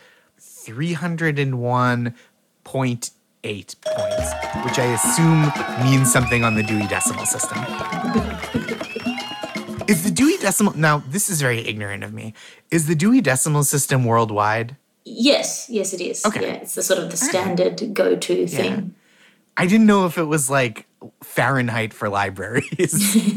301.8 2.64 3.10
points, 3.84 4.32
which 4.64 4.78
I 4.78 4.92
assume 4.94 5.52
means 5.84 6.12
something 6.12 6.44
on 6.44 6.54
the 6.54 6.62
Dewey 6.62 6.86
Decimal 6.86 7.26
System. 7.26 7.58
is 9.88 10.04
the 10.04 10.10
Dewey 10.10 10.36
Decimal, 10.38 10.76
now 10.76 11.02
this 11.08 11.28
is 11.28 11.40
very 11.40 11.60
ignorant 11.66 12.04
of 12.04 12.12
me, 12.12 12.34
is 12.70 12.86
the 12.86 12.94
Dewey 12.94 13.20
Decimal 13.20 13.64
System 13.64 14.04
worldwide? 14.04 14.76
yes, 15.04 15.68
yes, 15.68 15.92
it 15.92 16.00
is. 16.00 16.24
Okay. 16.24 16.42
Yeah, 16.42 16.54
it's 16.54 16.74
the 16.74 16.82
sort 16.82 16.98
of 16.98 17.10
the 17.10 17.16
standard 17.16 17.92
go-to 17.92 18.46
thing. 18.46 18.94
I 19.56 19.66
didn't 19.66 19.86
know 19.86 20.06
if 20.06 20.18
it 20.18 20.24
was 20.24 20.50
like 20.50 20.86
Fahrenheit 21.22 21.92
for 21.92 22.08
libraries. 22.08 23.14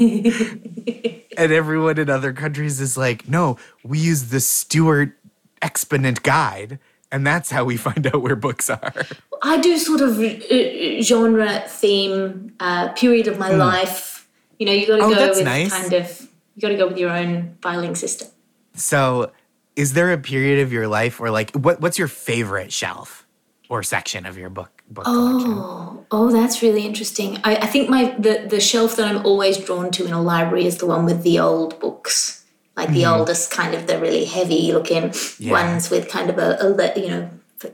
and 1.38 1.51
everyone 1.51 2.00
in 2.00 2.10
other 2.10 2.34
countries 2.34 2.79
is 2.79 2.98
like, 2.98 3.27
no, 3.27 3.57
we 3.84 4.00
use 4.00 4.29
the 4.29 4.39
Stewart 4.39 5.17
exponent 5.62 6.24
guide. 6.24 6.79
And 7.12 7.26
that's 7.26 7.50
how 7.50 7.64
we 7.64 7.78
find 7.78 8.06
out 8.08 8.22
where 8.22 8.36
books 8.36 8.70
are. 8.70 8.94
I 9.42 9.58
do 9.60 9.78
sort 9.78 10.02
of 10.02 10.20
uh, 10.20 11.02
genre 11.02 11.64
theme 11.68 12.54
uh, 12.60 12.90
period 12.94 13.28
of 13.28 13.38
my 13.38 13.50
life. 13.50 14.28
You 14.60 14.66
know, 14.66 14.72
you 14.74 14.88
got 14.88 14.98
to. 14.98 15.04
Oh, 15.04 15.16
go 15.16 15.30
with 15.30 15.44
nice. 15.44 15.72
kind 15.72 15.94
of 15.94 16.28
you 16.58 16.62
got 16.62 16.70
to 16.70 16.76
go 16.76 16.88
with 16.88 16.98
your 16.98 17.12
own 17.12 17.56
filing 17.62 17.94
system. 17.94 18.30
So, 18.74 19.32
is 19.76 19.94
there 19.94 20.12
a 20.12 20.18
period 20.18 20.60
of 20.60 20.74
your 20.74 20.88
life 20.88 21.20
where, 21.20 21.30
like, 21.30 21.52
what, 21.52 21.80
what's 21.80 22.00
your 22.00 22.08
favorite 22.08 22.74
shelf 22.74 23.28
or 23.70 23.84
section 23.84 24.26
of 24.26 24.38
your 24.38 24.50
book 24.50 24.84
book 24.90 25.06
collection? 25.06 25.52
Oh, 25.52 26.06
oh, 26.10 26.32
that's 26.32 26.64
really 26.64 26.84
interesting. 26.84 27.38
I, 27.44 27.58
I 27.58 27.68
think 27.68 27.90
my 27.90 28.16
the 28.18 28.48
the 28.50 28.60
shelf 28.60 28.96
that 28.96 29.08
I'm 29.08 29.24
always 29.24 29.58
drawn 29.58 29.92
to 29.92 30.06
in 30.06 30.14
a 30.14 30.22
library 30.22 30.66
is 30.66 30.78
the 30.78 30.88
one 30.88 31.06
with 31.06 31.22
the 31.22 31.40
old 31.40 31.80
books, 31.80 32.37
like 32.77 32.89
the 32.89 33.03
mm-hmm. 33.03 33.19
oldest 33.19 33.51
kind 33.51 33.74
of 33.74 33.88
the 33.88 34.00
really 34.00 34.25
heavy 34.25 34.72
looking. 34.72 35.12
Yeah. 35.39 35.51
ones 35.51 35.89
with 35.89 36.07
kind 36.07 36.29
of 36.29 36.38
a, 36.38 36.57
a 36.62 37.00
you 37.00 37.10
know 37.10 37.29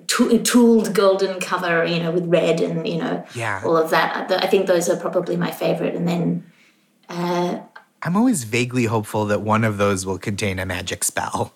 tooled 0.08 0.94
golden 0.96 1.40
cover, 1.40 1.86
you 1.86 2.02
know, 2.02 2.12
with 2.12 2.26
red 2.26 2.62
and 2.62 2.88
you 2.88 2.98
know 2.98 3.26
Yeah. 3.36 3.62
all 3.64 3.78
of 3.78 3.90
that. 3.90 4.32
I, 4.32 4.48
think 4.48 4.68
those 4.68 4.90
are 4.90 4.96
probably 4.96 5.36
my 5.36 5.52
favorite. 5.52 5.94
And 5.94 6.08
then 6.08 6.52
uh, 7.10 7.60
I'm 8.02 8.16
always 8.16 8.44
vaguely 8.46 8.86
hopeful 8.86 9.26
that 9.26 9.42
one 9.42 9.64
of 9.64 9.78
those 9.78 10.06
will 10.06 10.18
contain 10.18 10.60
a 10.60 10.66
magic 10.66 11.04
spell. 11.04 11.54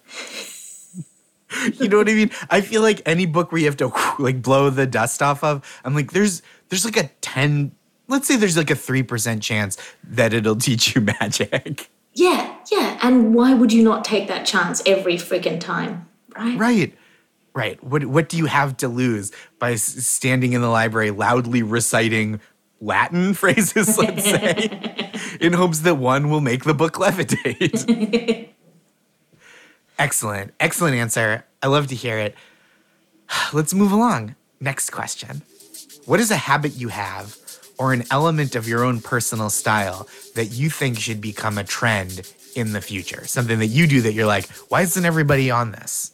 you 1.73 1.87
know 1.87 1.97
what 1.97 2.09
I 2.09 2.13
mean? 2.13 2.31
I 2.49 2.61
feel 2.61 2.81
like 2.81 3.01
any 3.05 3.25
book 3.25 3.51
where 3.51 3.59
you 3.59 3.67
have 3.67 3.77
to 3.77 3.93
like 4.19 4.41
blow 4.41 4.69
the 4.69 4.85
dust 4.85 5.21
off 5.21 5.43
of, 5.43 5.63
I'm 5.85 5.95
like, 5.95 6.11
there's 6.11 6.41
there's 6.69 6.83
like 6.83 6.97
a 6.97 7.09
10, 7.21 7.71
let's 8.09 8.27
say 8.27 8.35
there's 8.35 8.57
like 8.57 8.69
a 8.69 8.75
3% 8.75 9.41
chance 9.41 9.77
that 10.03 10.33
it'll 10.33 10.55
teach 10.67 10.95
you 10.95 11.01
magic. 11.01 11.89
yeah, 12.13 12.56
yeah. 12.77 12.99
And 13.01 13.33
why 13.33 13.53
would 13.53 13.73
you 13.73 13.83
not 13.83 14.05
take 14.05 14.27
that 14.27 14.45
chance 14.45 14.81
every 14.85 15.15
freaking 15.15 15.59
time, 15.59 16.07
right? 16.35 16.57
Right. 16.57 16.97
Right. 17.53 17.83
What 17.83 18.05
what 18.05 18.29
do 18.29 18.37
you 18.37 18.45
have 18.45 18.77
to 18.77 18.87
lose 18.87 19.31
by 19.57 19.75
standing 19.75 20.53
in 20.53 20.61
the 20.61 20.69
library 20.69 21.09
loudly 21.09 21.63
reciting 21.63 22.39
Latin 22.79 23.33
phrases, 23.33 23.97
let's 23.97 24.23
say, 24.23 25.09
in 25.41 25.53
hopes 25.53 25.79
that 25.79 25.95
one 25.95 26.29
will 26.29 26.41
make 26.41 26.65
the 26.65 26.75
book 26.75 26.93
levitate? 26.93 28.49
Excellent. 29.99 30.53
Excellent 30.59 30.95
answer. 30.95 31.45
I 31.63 31.67
love 31.67 31.87
to 31.87 31.95
hear 31.95 32.19
it. 32.19 32.35
Let's 33.53 33.73
move 33.73 33.91
along. 33.91 34.35
Next 34.59 34.91
question. 34.91 35.41
What 36.05 36.19
is 36.19 36.29
a 36.29 36.35
habit 36.35 36.75
you 36.75 36.89
have 36.89 37.35
or 37.79 37.93
an 37.93 38.03
element 38.11 38.55
of 38.55 38.67
your 38.67 38.83
own 38.83 39.01
personal 39.01 39.49
style 39.49 40.07
that 40.35 40.45
you 40.45 40.69
think 40.69 40.99
should 40.99 41.19
become 41.19 41.57
a 41.57 41.63
trend 41.63 42.31
in 42.57 42.73
the 42.73 42.81
future? 42.81 43.25
Something 43.27 43.59
that 43.59 43.67
you 43.67 43.87
do 43.87 44.01
that 44.01 44.13
you're 44.13 44.25
like, 44.25 44.47
why 44.69 44.81
isn't 44.81 45.05
everybody 45.05 45.51
on 45.51 45.71
this? 45.71 46.11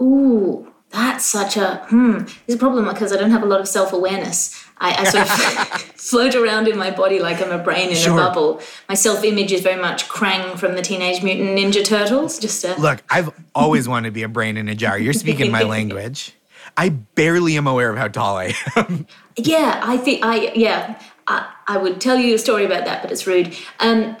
Ooh, 0.00 0.72
that's 0.90 1.24
such 1.24 1.56
a 1.56 1.76
hmm. 1.88 2.24
There's 2.46 2.56
a 2.56 2.58
problem 2.58 2.86
because 2.88 3.12
I 3.12 3.16
don't 3.16 3.30
have 3.30 3.42
a 3.42 3.46
lot 3.46 3.60
of 3.60 3.68
self 3.68 3.92
awareness. 3.92 4.64
I, 4.78 4.94
I 4.94 5.04
sort 5.04 5.24
of 5.30 5.80
float 5.94 6.34
around 6.34 6.66
in 6.66 6.78
my 6.78 6.90
body 6.90 7.20
like 7.20 7.40
I'm 7.42 7.50
a 7.52 7.62
brain 7.62 7.90
in 7.90 7.96
Sure. 7.96 8.14
a 8.14 8.16
bubble. 8.16 8.60
My 8.88 8.94
self 8.94 9.22
image 9.22 9.52
is 9.52 9.60
very 9.60 9.80
much 9.80 10.08
Krang 10.08 10.58
from 10.58 10.74
the 10.74 10.82
Teenage 10.82 11.22
Mutant 11.22 11.50
Ninja 11.58 11.84
Turtles. 11.84 12.38
Just 12.38 12.64
a 12.64 12.74
Look, 12.80 13.02
I've 13.10 13.30
always 13.54 13.86
wanted 13.88 14.08
to 14.08 14.12
be 14.12 14.22
a 14.22 14.28
brain 14.28 14.56
in 14.56 14.68
a 14.68 14.74
jar. 14.74 14.98
You're 14.98 15.12
speaking 15.12 15.50
my 15.50 15.62
language. 15.76 16.34
I 16.76 16.88
barely 16.88 17.56
am 17.56 17.66
aware 17.66 17.90
of 17.90 17.98
how 17.98 18.08
tall 18.08 18.38
I 18.38 18.54
am. 18.76 19.06
yeah. 19.36 19.80
I 19.84 19.96
think 19.98 20.24
I 20.24 20.52
yeah. 20.54 21.00
I, 21.28 21.48
I 21.68 21.76
would 21.76 22.00
tell 22.00 22.16
you 22.16 22.34
a 22.34 22.38
story 22.38 22.64
about 22.64 22.86
that, 22.86 23.02
but 23.02 23.12
it's 23.12 23.26
rude. 23.26 23.54
Um, 23.78 24.16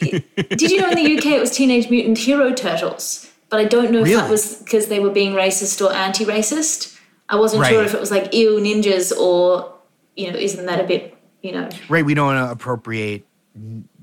did 0.00 0.70
you 0.70 0.80
know 0.80 0.90
in 0.90 0.96
the 0.96 1.18
UK 1.18 1.26
it 1.26 1.40
was 1.40 1.50
Teenage 1.50 1.90
Mutant 1.90 2.18
Hero 2.18 2.52
Turtles? 2.52 3.30
But 3.50 3.60
I 3.60 3.64
don't 3.64 3.90
know 3.90 4.00
if 4.04 4.12
that 4.12 4.30
was 4.30 4.56
because 4.56 4.88
they 4.88 5.00
were 5.00 5.10
being 5.10 5.32
racist 5.32 5.84
or 5.84 5.92
anti-racist. 5.92 6.98
I 7.30 7.36
wasn't 7.36 7.66
sure 7.66 7.82
if 7.82 7.94
it 7.94 8.00
was 8.00 8.10
like 8.10 8.34
ew 8.34 8.58
ninjas 8.60 9.16
or 9.16 9.72
you 10.16 10.30
know 10.30 10.38
isn't 10.38 10.66
that 10.66 10.80
a 10.80 10.84
bit 10.84 11.18
you 11.42 11.52
know? 11.52 11.68
Right, 11.88 12.04
we 12.04 12.14
don't 12.14 12.26
want 12.26 12.46
to 12.46 12.52
appropriate 12.52 13.26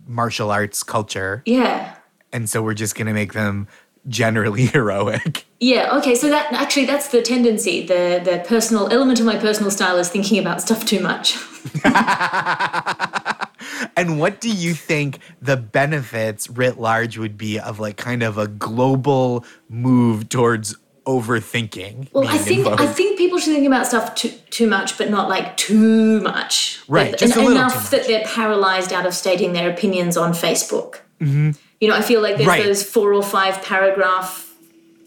martial 0.07 0.51
arts 0.51 0.83
culture, 0.83 1.43
yeah. 1.45 1.95
And 2.31 2.49
so 2.49 2.61
we're 2.61 2.73
just 2.73 2.95
going 2.95 3.07
to 3.07 3.13
make 3.13 3.33
them 3.33 3.67
generally 4.07 4.65
heroic. 4.67 5.45
yeah 5.59 5.97
okay 5.97 6.13
so 6.13 6.29
that 6.29 6.51
actually 6.53 6.85
that's 6.85 7.07
the 7.07 7.21
tendency. 7.21 7.85
The 7.85 8.21
the 8.23 8.43
personal 8.47 8.91
element 8.91 9.19
of 9.19 9.25
my 9.25 9.37
personal 9.37 9.71
style 9.71 9.97
is 9.97 10.09
thinking 10.09 10.37
about 10.37 10.61
stuff 10.61 10.85
too 10.85 10.99
much 10.99 11.37
And 13.95 14.19
what 14.19 14.41
do 14.41 14.49
you 14.49 14.73
think 14.73 15.19
the 15.41 15.57
benefits 15.57 16.49
writ 16.49 16.79
large 16.79 17.17
would 17.17 17.37
be 17.37 17.59
of 17.59 17.79
like 17.79 17.97
kind 17.97 18.23
of 18.23 18.37
a 18.37 18.47
global 18.47 19.45
move 19.69 20.29
towards 20.29 20.75
overthinking? 21.05 22.09
Well, 22.13 22.27
I 22.27 22.37
think 22.37 22.67
I 22.67 22.87
think 22.87 23.17
people 23.17 23.39
should 23.39 23.53
think 23.53 23.67
about 23.67 23.87
stuff 23.87 24.15
too 24.15 24.31
too 24.49 24.67
much, 24.67 24.97
but 24.97 25.09
not 25.09 25.29
like 25.29 25.57
too 25.57 26.21
much. 26.21 26.81
Right, 26.87 27.11
Like, 27.11 27.19
just 27.19 27.37
en- 27.37 27.51
enough 27.51 27.91
that 27.91 28.05
they're 28.07 28.25
paralyzed 28.25 28.93
out 28.93 29.05
of 29.05 29.13
stating 29.13 29.53
their 29.53 29.69
opinions 29.69 30.17
on 30.17 30.33
Facebook. 30.33 30.99
Mm-hmm. 31.19 31.51
You 31.81 31.89
know, 31.89 31.95
I 31.95 32.01
feel 32.01 32.21
like 32.21 32.37
there's 32.37 32.47
Right. 32.47 32.63
those 32.63 32.83
four 32.83 33.13
or 33.13 33.23
five 33.23 33.61
paragraph 33.63 34.44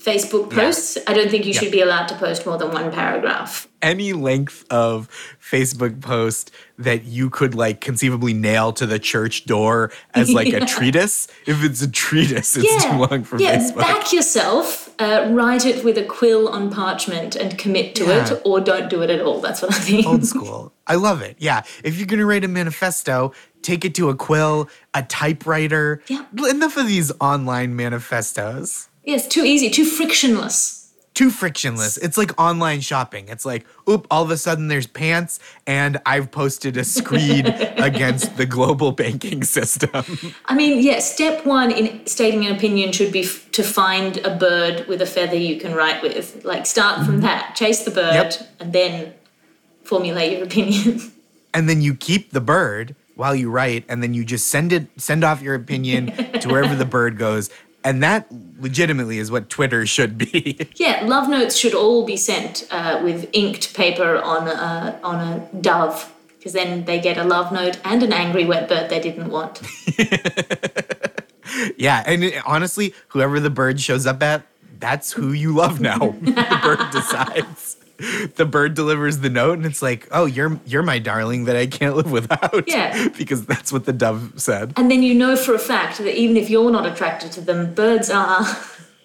Facebook 0.02 0.52
Yeah. 0.52 0.58
posts. 0.58 0.96
I 1.06 1.12
don't 1.12 1.30
think 1.30 1.44
you 1.44 1.52
Yeah. 1.52 1.60
should 1.60 1.72
be 1.72 1.80
allowed 1.80 2.06
to 2.08 2.14
post 2.14 2.46
more 2.46 2.56
than 2.58 2.70
one 2.70 2.90
paragraph. 2.92 3.66
any 3.80 4.12
length 4.12 4.64
of 4.70 5.08
Facebook 5.40 6.00
post 6.00 6.50
that 6.78 7.04
you 7.04 7.30
could 7.30 7.54
like 7.54 7.80
conceivably 7.80 8.32
nail 8.34 8.72
to 8.72 8.84
the 8.86 8.98
church 8.98 9.44
door 9.44 9.92
as 10.14 10.32
like 10.32 10.52
a 10.52 10.58
treatise. 10.76 11.28
If 11.46 11.62
it's 11.62 11.80
a 11.80 11.88
treatise, 11.88 12.56
it's 12.56 12.84
too 12.84 12.90
long 12.96 13.22
for 13.22 13.40
yeah. 13.40 13.56
Facebook. 13.56 13.76
Back 13.78 14.12
yourself, 14.12 14.90
uh, 14.98 15.28
write 15.30 15.64
it 15.64 15.84
with 15.84 15.96
a 15.96 16.02
quill 16.02 16.48
on 16.48 16.70
parchment, 16.70 17.36
and 17.36 17.56
commit 17.56 17.94
to 17.94 18.04
Yeah. 18.06 18.32
it, 18.32 18.42
or 18.44 18.58
don't 18.58 18.90
do 18.90 19.00
it 19.02 19.10
at 19.10 19.20
all. 19.20 19.40
That's 19.40 19.62
what 19.62 19.72
I 19.72 19.78
think. 19.78 20.04
Old 20.08 20.26
school. 20.26 20.72
I 20.88 20.96
love 20.96 21.22
it. 21.22 21.36
Yeah. 21.38 21.62
If 21.84 21.98
you're 21.98 22.06
going 22.08 22.18
to 22.18 22.26
write 22.26 22.42
a 22.42 22.48
manifesto, 22.48 23.32
take 23.62 23.84
it 23.84 23.94
to 23.94 24.08
a 24.08 24.16
quill, 24.16 24.68
a 24.92 25.02
typewriter. 25.04 26.02
Yeah. 26.08 26.24
Enough 26.50 26.76
of 26.76 26.88
these 26.88 27.12
online 27.20 27.76
manifestos. 27.76 28.88
Yes, 29.08 29.26
too 29.26 29.42
easy, 29.44 29.70
too 29.70 29.84
frictionless. 29.86 30.74
Too 31.14 31.30
frictionless. 31.30 31.96
It's 31.96 32.16
like 32.18 32.38
online 32.38 32.80
shopping. 32.80 33.26
It's 33.28 33.44
like, 33.46 33.66
oop, 33.88 34.06
all 34.10 34.22
of 34.22 34.30
a 34.30 34.36
sudden 34.36 34.68
there's 34.68 34.86
pants 34.86 35.40
and 35.66 35.98
I've 36.06 36.30
posted 36.30 36.76
a 36.76 36.84
screed 36.84 37.46
against 37.78 38.36
the 38.36 38.46
global 38.46 38.92
banking 38.92 39.42
system. 39.42 39.90
I 40.44 40.54
mean, 40.54 40.80
yeah, 40.80 41.00
step 41.00 41.44
one 41.46 41.72
in 41.72 42.06
stating 42.06 42.44
an 42.46 42.54
opinion 42.54 42.92
should 42.92 43.10
be 43.12 43.22
f- 43.22 43.50
to 43.52 43.62
find 43.64 44.18
a 44.18 44.36
bird 44.36 44.86
with 44.86 45.00
a 45.02 45.06
feather 45.06 45.36
you 45.36 45.58
can 45.58 45.74
write 45.74 46.02
with. 46.02 46.44
Like, 46.44 46.66
start 46.66 47.04
from 47.06 47.22
that, 47.22 47.56
chase 47.56 47.82
the 47.84 47.90
bird, 47.90 48.12
Mm-hmm. 48.14 48.42
Yep. 48.42 48.56
and 48.60 48.72
then 48.72 49.14
formulate 49.84 50.32
your 50.38 50.44
opinion. 50.44 51.00
and 51.54 51.68
then 51.68 51.80
you 51.80 51.94
keep 51.94 52.30
the 52.30 52.40
bird 52.42 52.94
while 53.16 53.34
you 53.34 53.50
write 53.50 53.84
and 53.88 54.02
then 54.02 54.14
you 54.14 54.24
just 54.24 54.46
send 54.48 54.72
it 54.72 54.86
send 54.96 55.24
off 55.24 55.42
your 55.42 55.54
opinion 55.56 56.06
to 56.40 56.48
wherever 56.48 56.76
the 56.76 56.84
bird 56.84 57.18
goes 57.18 57.50
and 57.88 58.02
that 58.02 58.26
legitimately 58.60 59.18
is 59.18 59.30
what 59.30 59.48
twitter 59.48 59.86
should 59.86 60.18
be. 60.18 60.58
Yeah, 60.76 61.04
love 61.06 61.28
notes 61.28 61.56
should 61.56 61.74
all 61.74 62.04
be 62.04 62.16
sent 62.16 62.66
uh, 62.70 63.00
with 63.02 63.28
inked 63.32 63.74
paper 63.74 64.16
on 64.18 64.46
a, 64.48 64.98
on 65.02 65.16
a 65.28 65.48
dove, 65.60 66.12
because 66.36 66.52
then 66.52 66.84
they 66.84 66.98
get 67.00 67.16
a 67.18 67.24
love 67.24 67.50
note 67.52 67.78
and 67.84 68.02
an 68.02 68.12
angry 68.12 68.44
wet 68.44 68.68
bird 68.68 68.90
they 68.90 69.00
didn't 69.00 69.30
want. 69.30 69.60
yeah 71.76 72.02
and 72.06 72.24
it- 72.24 72.42
honestly 72.46 72.94
whoever 73.08 73.40
the 73.40 73.50
bird 73.50 73.80
shows 73.80 74.06
up 74.06 74.22
at 74.22 74.42
that's 74.80 75.10
who 75.12 75.32
you 75.32 75.52
love 75.54 75.80
now. 75.80 75.98
The 76.20 76.60
bird 76.62 76.90
decides 76.92 77.76
the 78.36 78.44
bird 78.44 78.74
delivers 78.74 79.18
the 79.18 79.28
note 79.30 79.58
and 79.58 79.66
it's 79.66 79.82
like 79.82 80.06
oh 80.12 80.24
you're 80.24 80.58
you're 80.66 80.82
my 80.84 80.98
darling 80.98 81.44
that 81.46 81.56
i 81.56 81.66
can't 81.66 81.96
live 81.96 82.10
without 82.12 82.64
Yeah. 82.68 83.08
because 83.18 83.44
that's 83.46 83.72
what 83.72 83.84
the 83.86 83.92
dove 83.92 84.34
said 84.36 84.72
And 84.76 84.90
then 84.90 85.02
you 85.02 85.14
know 85.14 85.34
for 85.36 85.54
a 85.54 85.58
fact 85.58 85.98
that 85.98 86.16
even 86.18 86.36
if 86.36 86.48
you're 86.48 86.70
not 86.70 86.86
attracted 86.86 87.32
to 87.32 87.40
them, 87.40 87.74
birds 87.74 88.08
are. 88.10 88.44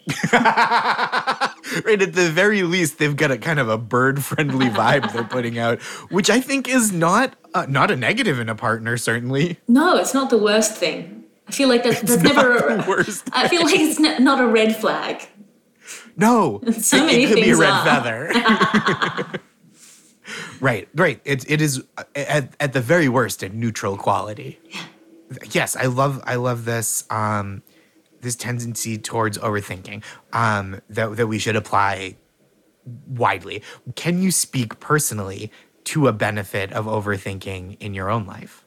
right 0.33 2.01
at 2.01 2.13
the 2.13 2.29
very 2.31 2.63
least 2.63 2.97
they've 2.99 3.15
got 3.15 3.31
a 3.31 3.37
kind 3.37 3.57
of 3.59 3.69
a 3.69 3.77
bird 3.77 4.23
friendly 4.23 4.67
vibe 4.67 5.11
they're 5.13 5.23
putting 5.23 5.57
out 5.57 5.81
which 6.11 6.29
i 6.29 6.39
think 6.41 6.67
is 6.67 6.91
not 6.91 7.35
uh, 7.53 7.65
not 7.69 7.89
a 7.89 7.95
negative 7.95 8.37
in 8.39 8.49
a 8.49 8.55
partner 8.55 8.97
certainly 8.97 9.57
No, 9.67 9.95
it's 9.97 10.13
not 10.13 10.29
the 10.29 10.37
worst 10.37 10.75
thing. 10.75 11.23
I 11.47 11.51
feel 11.51 11.67
like 11.69 11.83
that's, 11.83 12.01
that's 12.01 12.21
never. 12.23 12.53
the 12.77 12.85
worst 12.87 13.29
I 13.33 13.47
feel 13.47 13.63
like 13.63 13.75
it's 13.79 13.99
n- 13.99 14.23
not 14.23 14.39
a 14.41 14.47
red 14.47 14.75
flag. 14.75 15.27
No. 16.15 16.61
So 16.79 16.97
it, 16.97 17.05
many 17.05 17.23
it 17.23 17.27
could 17.27 17.35
be 17.35 17.51
a 17.51 17.57
red 17.57 17.83
feather. 17.83 18.31
Right 20.61 20.87
right 20.95 21.19
it, 21.25 21.49
it 21.51 21.59
is 21.59 21.83
uh, 21.97 22.03
at, 22.15 22.55
at 22.57 22.71
the 22.71 22.79
very 22.79 23.09
worst 23.09 23.43
a 23.43 23.49
neutral 23.49 23.97
quality. 23.97 24.57
Yeah. 24.69 24.83
yes 25.51 25.75
i 25.75 25.87
love 25.87 26.23
i 26.25 26.35
love 26.35 26.63
this 26.63 27.03
um 27.09 27.61
this 28.21 28.37
tendency 28.37 28.97
towards 28.97 29.37
overthinking 29.39 30.01
um 30.31 30.79
that, 30.89 31.17
that 31.17 31.27
we 31.27 31.39
should 31.39 31.57
apply 31.57 32.15
widely. 33.07 33.61
Can 33.95 34.21
you 34.21 34.31
speak 34.31 34.79
personally 34.79 35.51
to 35.85 36.07
a 36.07 36.13
benefit 36.13 36.71
of 36.71 36.85
overthinking 36.85 37.77
in 37.79 37.93
your 37.93 38.09
own 38.09 38.25
life? 38.25 38.65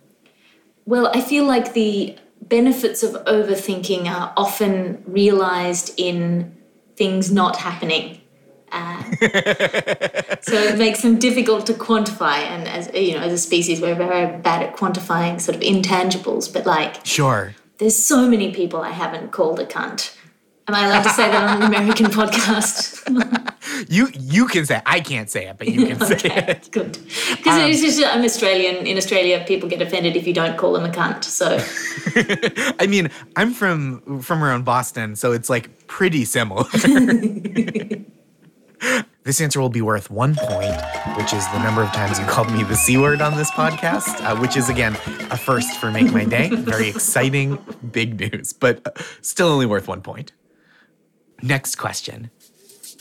Well, 0.85 1.11
I 1.15 1.21
feel 1.21 1.45
like 1.45 1.73
the 1.73 2.17
benefits 2.43 3.03
of 3.03 3.13
overthinking 3.25 4.07
are 4.07 4.33
often 4.37 5.03
realized 5.07 5.95
in 5.97 6.56
things 6.97 7.31
not 7.31 7.57
happening. 7.57 8.21
Uh, 8.73 9.03
so 10.43 10.55
it 10.55 10.79
makes 10.79 11.03
them 11.03 11.19
difficult 11.19 11.67
to 11.67 11.73
quantify, 11.73 12.39
and 12.39 12.67
as 12.67 12.91
you 12.93 13.15
know, 13.15 13.21
as 13.21 13.33
a 13.33 13.39
species, 13.39 13.81
we're 13.81 13.95
very 13.95 14.37
bad 14.39 14.63
at 14.63 14.77
quantifying 14.77 15.41
sort 15.41 15.55
of 15.55 15.63
intangibles. 15.63 16.53
But 16.53 16.67
like, 16.67 17.07
sure 17.07 17.55
there's 17.79 17.97
so 17.97 18.29
many 18.29 18.53
people 18.53 18.81
I 18.81 18.91
haven't 18.91 19.33
called 19.33 19.61
a 19.61 19.67
cunt. 19.67 20.17
Am 20.69 20.75
I 20.75 20.87
allowed 20.87 21.03
to 21.03 21.11
say 21.11 21.31
that 21.31 21.45
on 21.45 21.63
an 21.63 21.75
American 21.75 22.07
podcast? 22.21 23.43
you 23.89 24.09
you 24.15 24.47
can 24.47 24.67
say 24.67 24.81
I 24.87 25.01
can't 25.01 25.31
say 25.31 25.47
it 25.49 25.59
but 25.59 25.69
you 25.69 25.87
can 25.87 26.01
say 26.07 26.15
okay, 26.17 26.53
it 26.53 26.69
good. 26.71 26.93
Because 26.93 27.71
it's 27.71 27.81
just 27.81 28.05
I'm 28.05 28.25
Australian. 28.25 28.87
In 28.87 28.97
Australia, 28.97 29.45
people 29.47 29.69
get 29.69 29.83
offended 29.83 30.17
if 30.17 30.27
you 30.27 30.33
don't 30.33 30.57
call 30.57 30.73
them 30.73 30.85
a 30.85 30.89
cunt. 30.89 31.25
So 31.25 31.59
I 32.81 32.87
mean, 32.87 33.11
I'm 33.37 33.53
from 33.53 34.23
from 34.23 34.43
around 34.43 34.65
Boston, 34.65 35.17
so 35.17 35.33
it's 35.33 35.51
like 35.51 35.87
pretty 35.87 36.25
similar. 36.25 36.65
this 39.25 39.41
answer 39.41 39.61
will 39.61 39.69
be 39.69 39.83
worth 39.83 40.11
one 40.11 40.35
point, 40.37 40.81
which 41.17 41.33
is 41.33 41.47
the 41.49 41.59
number 41.63 41.83
of 41.83 41.91
times 41.93 42.19
you 42.19 42.25
called 42.27 42.53
me 42.53 42.63
the 42.63 42.77
C 42.77 42.97
word 42.99 43.21
on 43.21 43.37
this 43.37 43.51
podcast, 43.51 44.21
uh, 44.25 44.37
which 44.37 44.57
is 44.57 44.69
again 44.69 44.95
a 45.31 45.37
first 45.37 45.79
for 45.79 45.91
Make 45.91 46.13
My 46.13 46.25
Day. 46.25 46.49
Very 46.51 46.89
exciting, 46.89 47.59
big 47.91 48.21
news, 48.21 48.53
but 48.53 48.87
uh, 48.87 48.91
still 49.23 49.49
only 49.49 49.67
worth 49.67 49.89
one 49.89 50.03
point. 50.03 50.33
Next 51.43 51.77
question. 51.77 52.31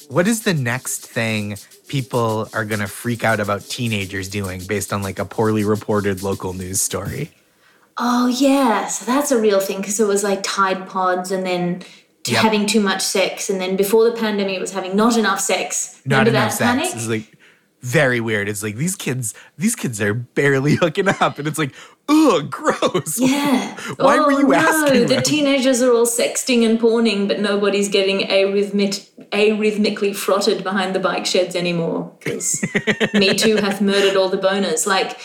What 0.10 0.28
is 0.28 0.44
the 0.44 0.54
next 0.54 1.06
thing 1.06 1.58
people 1.88 2.48
are 2.54 2.66
going 2.66 2.80
to 2.80 2.88
freak 2.88 3.24
out 3.24 3.40
about 3.40 3.62
teenagers 3.62 4.30
doing 4.30 4.62
based 4.68 4.94
on 4.94 5.02
like 5.02 5.20
a 5.20 5.26
poorly 5.26 5.64
reported 5.64 6.22
local 6.24 6.54
news 6.54 6.82
story? 6.82 7.32
Oh 7.98 8.28
yeah, 8.28 8.88
so 8.88 9.06
that's 9.06 9.32
a 9.32 9.40
real 9.40 9.60
thing 9.60 9.78
because 9.78 10.00
it 10.00 10.08
was 10.08 10.24
like 10.24 10.42
Tide 10.44 10.88
Pods 10.88 11.32
and 11.32 11.46
then 11.46 11.84
Yep. 12.28 12.42
having 12.42 12.66
too 12.66 12.80
much 12.80 13.04
sex, 13.04 13.52
and 13.52 13.62
then 13.62 13.76
before 13.76 14.04
the 14.10 14.18
pandemic, 14.18 14.56
it 14.56 14.60
was 14.60 14.72
having 14.72 14.96
not 14.96 15.16
enough 15.16 15.40
sex. 15.40 16.02
not 16.08 16.26
Remember 16.26 16.40
enough 16.40 16.58
that 16.58 16.58
sex. 16.58 16.72
panic? 16.72 16.96
It's 16.96 17.08
like 17.08 17.35
very 17.86 18.20
weird. 18.20 18.50
It's 18.50 18.64
like 18.64 18.76
these 18.76 18.96
kids, 18.96 19.36
these 19.58 19.76
kids 19.76 20.02
are 20.02 20.14
barely 20.14 20.76
hooking 20.82 21.08
up, 21.08 21.38
and 21.38 21.48
it's 21.48 21.60
like, 21.60 21.74
ugh, 22.10 22.50
gross. 22.50 23.20
Yeah. 23.26 23.78
Why 23.98 24.18
were 24.20 24.34
oh, 24.34 24.40
you 24.40 24.48
no, 24.48 24.54
asking 24.54 25.02
The 25.02 25.16
them? 25.16 25.24
teenagers 25.24 25.82
are 25.82 25.92
all 25.92 26.06
sexting 26.06 26.66
and 26.68 26.80
porning, 26.80 27.28
but 27.28 27.40
nobody's 27.40 27.90
getting 27.90 28.28
arrhythmic, 28.28 29.08
arrhythmically 29.32 30.16
frotted 30.16 30.64
behind 30.64 30.96
the 30.96 31.00
bike 31.00 31.26
sheds 31.26 31.56
anymore 31.56 32.12
because 32.20 32.64
Me 33.14 33.36
Too 33.36 33.58
hath 33.58 33.82
murdered 33.82 34.16
all 34.16 34.30
the 34.30 34.38
boners. 34.38 34.88
Like, 34.88 35.20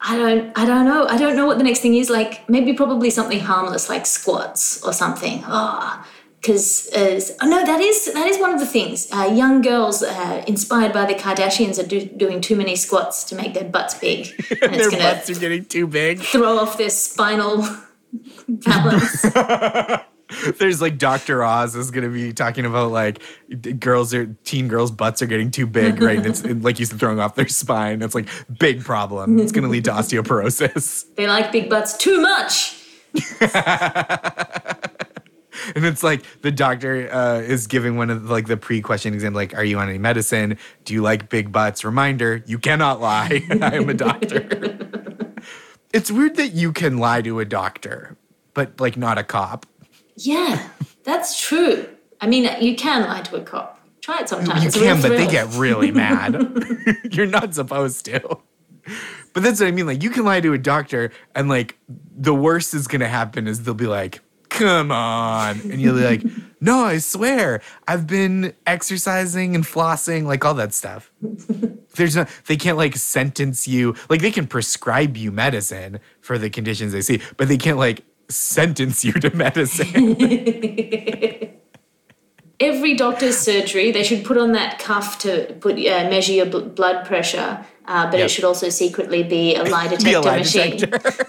I 0.00 0.16
don't, 0.16 0.58
I 0.58 0.64
don't 0.64 0.86
know. 0.86 1.06
I 1.06 1.18
don't 1.18 1.36
know 1.36 1.46
what 1.46 1.58
the 1.58 1.64
next 1.64 1.80
thing 1.80 1.94
is. 1.94 2.08
Like, 2.08 2.48
maybe 2.48 2.72
probably 2.72 3.10
something 3.10 3.40
harmless 3.40 3.88
like 3.88 4.06
squats 4.06 4.82
or 4.82 4.92
something. 4.92 5.42
Oh, 5.46 6.06
because 6.40 6.88
oh 6.94 7.46
no, 7.46 7.64
that 7.66 7.80
is 7.80 8.12
that 8.14 8.26
is 8.26 8.38
one 8.38 8.52
of 8.52 8.60
the 8.60 8.66
things. 8.66 9.08
Uh, 9.12 9.30
young 9.34 9.60
girls 9.62 10.02
uh, 10.02 10.42
inspired 10.46 10.92
by 10.92 11.04
the 11.06 11.14
Kardashians 11.14 11.78
are 11.82 11.86
do, 11.86 12.04
doing 12.06 12.40
too 12.40 12.56
many 12.56 12.76
squats 12.76 13.24
to 13.24 13.34
make 13.34 13.52
their 13.54 13.64
butts 13.64 13.94
big, 13.94 14.28
and 14.62 14.74
Their 14.74 14.90
butts 14.90 15.28
are 15.30 15.38
getting 15.38 15.64
too 15.66 15.86
big. 15.86 16.20
throw 16.20 16.58
off 16.58 16.78
their 16.78 16.90
spinal 16.90 17.66
balance. 18.48 19.22
There's 20.58 20.80
like 20.80 20.96
Dr. 20.96 21.42
Oz 21.42 21.74
is 21.74 21.90
gonna 21.90 22.08
be 22.08 22.32
talking 22.32 22.64
about 22.64 22.92
like 22.92 23.20
girls 23.80 24.14
are 24.14 24.26
teen 24.44 24.68
girls' 24.68 24.92
butts 24.92 25.20
are 25.22 25.26
getting 25.26 25.50
too 25.50 25.66
big, 25.66 26.00
right? 26.00 26.18
And 26.18 26.26
it's 26.26 26.44
like 26.44 26.78
you 26.78 26.86
said, 26.86 27.00
throwing 27.00 27.18
off 27.18 27.34
their 27.34 27.48
spine. 27.48 28.00
It's 28.00 28.14
like 28.14 28.28
big 28.58 28.84
problem. 28.84 29.40
It's 29.40 29.50
gonna 29.52 29.66
lead 29.68 29.84
to 29.86 29.90
osteoporosis. 29.98 31.04
they 31.16 31.26
like 31.26 31.50
big 31.50 31.68
butts 31.68 31.96
too 31.96 32.20
much. 32.20 32.76
And 35.76 35.86
it's 35.86 36.02
like 36.02 36.24
the 36.42 36.50
doctor 36.50 37.12
uh, 37.12 37.40
is 37.40 37.66
giving 37.66 37.96
one 37.96 38.10
of 38.10 38.28
like 38.28 38.46
the 38.46 38.56
pre-question 38.56 39.14
exam, 39.14 39.34
like, 39.34 39.54
"Are 39.54 39.64
you 39.64 39.78
on 39.78 39.88
any 39.88 39.98
medicine? 39.98 40.58
Do 40.84 40.94
you 40.94 41.02
like 41.02 41.28
big 41.28 41.52
butts?" 41.52 41.84
Reminder: 41.84 42.42
You 42.46 42.58
cannot 42.58 43.00
lie. 43.00 43.42
I 43.62 43.76
am 43.76 43.88
a 43.88 43.94
doctor. 43.94 44.78
it's 45.92 46.10
weird 46.10 46.36
that 46.36 46.52
you 46.52 46.72
can 46.72 46.98
lie 46.98 47.22
to 47.22 47.40
a 47.40 47.44
doctor, 47.44 48.16
but 48.54 48.80
like 48.80 48.96
not 48.96 49.18
a 49.18 49.22
cop. 49.22 49.66
Yeah, 50.16 50.68
that's 51.04 51.40
true. 51.40 51.86
I 52.20 52.26
mean, 52.26 52.50
you 52.60 52.76
can 52.76 53.02
lie 53.02 53.22
to 53.22 53.36
a 53.36 53.42
cop. 53.42 53.80
Try 54.02 54.20
it 54.20 54.28
sometimes. 54.28 54.62
You 54.62 54.68
It's 54.68 54.76
can, 54.76 55.00
but 55.00 55.10
they 55.10 55.26
get 55.26 55.46
really 55.54 55.90
mad. 55.90 56.34
You're 57.10 57.26
not 57.26 57.54
supposed 57.54 58.04
to. 58.06 58.38
But 59.32 59.42
that's 59.42 59.60
what 59.60 59.68
I 59.68 59.70
mean. 59.70 59.86
Like, 59.86 60.02
you 60.02 60.10
can 60.10 60.24
lie 60.24 60.40
to 60.40 60.52
a 60.52 60.58
doctor, 60.58 61.12
and 61.34 61.48
like, 61.48 61.78
the 61.88 62.34
worst 62.34 62.74
is 62.74 62.88
gonna 62.88 63.08
happen 63.08 63.46
is 63.46 63.62
they'll 63.62 63.74
be 63.74 63.86
like, 63.86 64.20
"Come 64.60 64.92
on," 64.92 65.60
and 65.70 65.80
you'll 65.80 65.96
be 65.96 66.04
like, 66.04 66.22
"No, 66.60 66.84
I 66.84 66.98
swear, 66.98 67.60
I've 67.88 68.06
been 68.06 68.52
exercising 68.66 69.54
and 69.54 69.64
flossing, 69.64 70.24
like 70.24 70.44
all 70.44 70.54
that 70.54 70.72
stuff." 70.74 71.10
There's 71.96 72.14
no, 72.16 72.26
they 72.46 72.56
can't 72.56 72.76
like 72.76 72.96
sentence 72.96 73.66
you. 73.66 73.94
Like, 74.08 74.20
they 74.20 74.30
can 74.30 74.46
prescribe 74.46 75.16
you 75.16 75.32
medicine 75.32 75.98
for 76.20 76.38
the 76.38 76.48
conditions 76.50 76.92
they 76.92 77.00
see, 77.02 77.20
but 77.36 77.48
they 77.48 77.56
can't 77.58 77.78
like 77.78 78.04
sentence 78.28 79.04
you 79.04 79.12
to 79.12 79.34
medicine. 79.44 80.16
Every 82.60 82.94
doctor's 82.94 83.38
surgery, 83.38 83.90
they 83.90 84.02
should 84.04 84.22
put 84.24 84.36
on 84.36 84.52
that 84.52 84.78
cuff 84.78 85.18
to 85.20 85.56
put 85.60 85.76
uh, 85.78 86.10
measure 86.10 86.32
your 86.32 86.44
bl- 86.46 86.58
blood 86.68 87.06
pressure, 87.06 87.64
uh, 87.86 88.10
but 88.10 88.18
Yep. 88.18 88.26
it 88.26 88.28
should 88.28 88.44
also 88.44 88.68
secretly 88.68 89.22
be 89.22 89.54
a 89.56 89.64
lie 89.64 89.88
detector 89.88 90.18
a 90.18 90.20
lie 90.20 90.38
machine. 90.38 90.76
detector. 90.76 91.24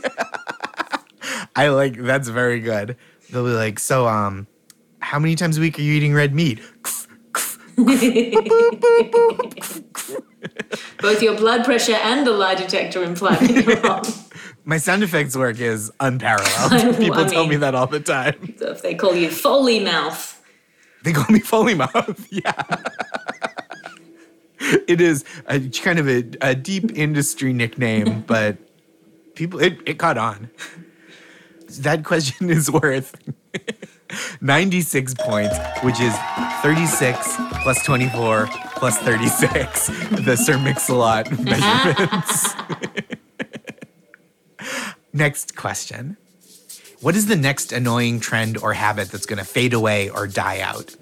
I 1.56 1.70
like 1.70 1.96
that's 1.98 2.28
very 2.28 2.60
good. 2.60 2.98
They'll 3.32 3.46
be 3.46 3.52
like, 3.52 3.80
so 3.80 4.08
um, 4.08 4.48
how 5.00 5.20
many 5.20 5.36
times 5.36 5.58
a 5.58 5.62
week 5.62 5.80
are 5.80 5.82
you 5.82 5.94
eating 5.94 6.14
red 6.14 6.34
meat? 6.34 6.60
Both 11.00 11.22
your 11.24 11.36
blood 11.36 11.64
pressure 11.66 11.94
and 11.96 12.26
the 12.28 12.32
lie 12.32 12.56
detector 12.56 13.04
imply 13.04 13.36
that 13.36 13.66
you're 13.66 13.82
wrong. 13.82 14.04
My 14.66 14.78
sound 14.78 15.04
effects 15.04 15.36
work 15.36 15.60
is 15.60 15.92
unparalleled. 16.00 16.98
People 16.98 17.20
I 17.20 17.28
tell 17.28 17.48
me 17.48 17.56
that 17.58 17.74
all 17.74 17.88
the 17.88 18.00
time. 18.00 18.56
So 18.60 18.70
if 18.72 18.82
they 18.82 18.94
call 18.96 19.16
you 19.16 19.30
Foley 19.32 19.80
mouth, 19.80 20.40
They 21.04 21.14
call 21.14 21.26
me 21.30 21.40
Foley 21.40 21.74
Mouth. 21.74 22.28
Yeah. 22.30 22.52
it 24.88 25.02
is 25.02 25.26
a 25.48 25.60
kind 25.70 25.98
of 25.98 26.08
a, 26.08 26.24
a 26.42 26.54
deep 26.54 26.92
industry 26.96 27.54
nickname, 27.54 28.24
but 28.28 28.58
people 29.34 29.60
it, 29.60 29.80
it 29.88 29.98
caught 29.98 30.18
on. 30.20 30.50
That 31.80 32.04
question 32.04 32.50
is 32.50 32.70
worth 32.72 33.16
96 34.42 35.14
points, 35.16 35.58
which 35.84 36.00
is 36.00 36.14
36 36.62 37.36
plus 37.64 37.84
24 37.84 38.50
plus 38.76 38.98
36. 39.00 39.88
The 40.26 40.36
Sir 40.36 40.58
Mix-a-Lot 40.60 41.32
measurements. 41.40 42.54
next 45.14 45.56
question. 45.56 46.18
What 47.02 47.16
is 47.16 47.26
the 47.26 47.36
next 47.36 47.72
annoying 47.72 48.20
trend 48.20 48.58
or 48.58 48.74
habit 48.74 49.10
that's 49.10 49.26
going 49.26 49.40
to 49.40 49.46
fade 49.46 49.74
away 49.74 50.10
or 50.10 50.28
die 50.28 50.60
out? 50.60 50.96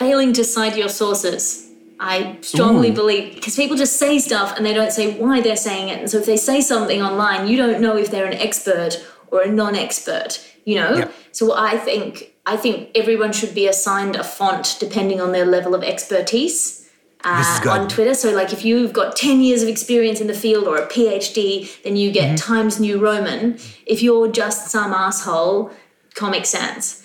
failing 0.00 0.32
to 0.32 0.42
cite 0.42 0.78
your 0.78 0.88
sources. 0.88 1.68
I 2.00 2.38
strongly 2.40 2.90
believe 2.90 3.34
because 3.34 3.54
people 3.54 3.76
just 3.76 3.96
say 3.96 4.18
stuff 4.18 4.56
and 4.56 4.64
they 4.64 4.72
don't 4.72 4.90
say 4.90 5.18
why 5.20 5.42
they're 5.42 5.56
saying 5.56 5.90
it. 5.90 5.98
And 5.98 6.10
so 6.10 6.16
if 6.16 6.24
they 6.24 6.38
say 6.38 6.62
something 6.62 7.02
online, 7.02 7.46
you 7.46 7.58
don't 7.58 7.82
know 7.82 7.98
if 7.98 8.10
they're 8.10 8.24
an 8.24 8.32
expert 8.32 8.96
or 9.30 9.42
a 9.42 9.50
non-expert. 9.50 10.44
You 10.64 10.76
know. 10.76 10.96
Yeah. 10.96 11.10
So 11.32 11.54
I 11.56 11.78
think 11.78 12.32
I 12.46 12.56
think 12.56 12.90
everyone 12.94 13.32
should 13.32 13.54
be 13.54 13.66
assigned 13.68 14.16
a 14.16 14.24
font 14.24 14.76
depending 14.80 15.20
on 15.20 15.32
their 15.32 15.46
level 15.46 15.74
of 15.74 15.82
expertise. 15.82 16.78
Uh, 17.22 17.60
on 17.68 17.86
Twitter. 17.86 18.14
So, 18.14 18.30
like, 18.30 18.50
if 18.50 18.64
you've 18.64 18.94
got 18.94 19.14
10 19.14 19.42
years 19.42 19.62
of 19.62 19.68
experience 19.68 20.22
in 20.22 20.26
the 20.26 20.32
field 20.32 20.66
or 20.66 20.78
a 20.78 20.86
PhD, 20.86 21.82
then 21.82 21.94
you 21.96 22.10
get 22.10 22.28
Mm-hmm. 22.28 22.36
Times 22.36 22.80
New 22.80 22.98
Roman. 22.98 23.58
If 23.84 24.02
you're 24.02 24.32
just 24.32 24.70
some 24.70 24.94
asshole, 24.94 25.70
Comic 26.14 26.46
Sans. 26.46 27.04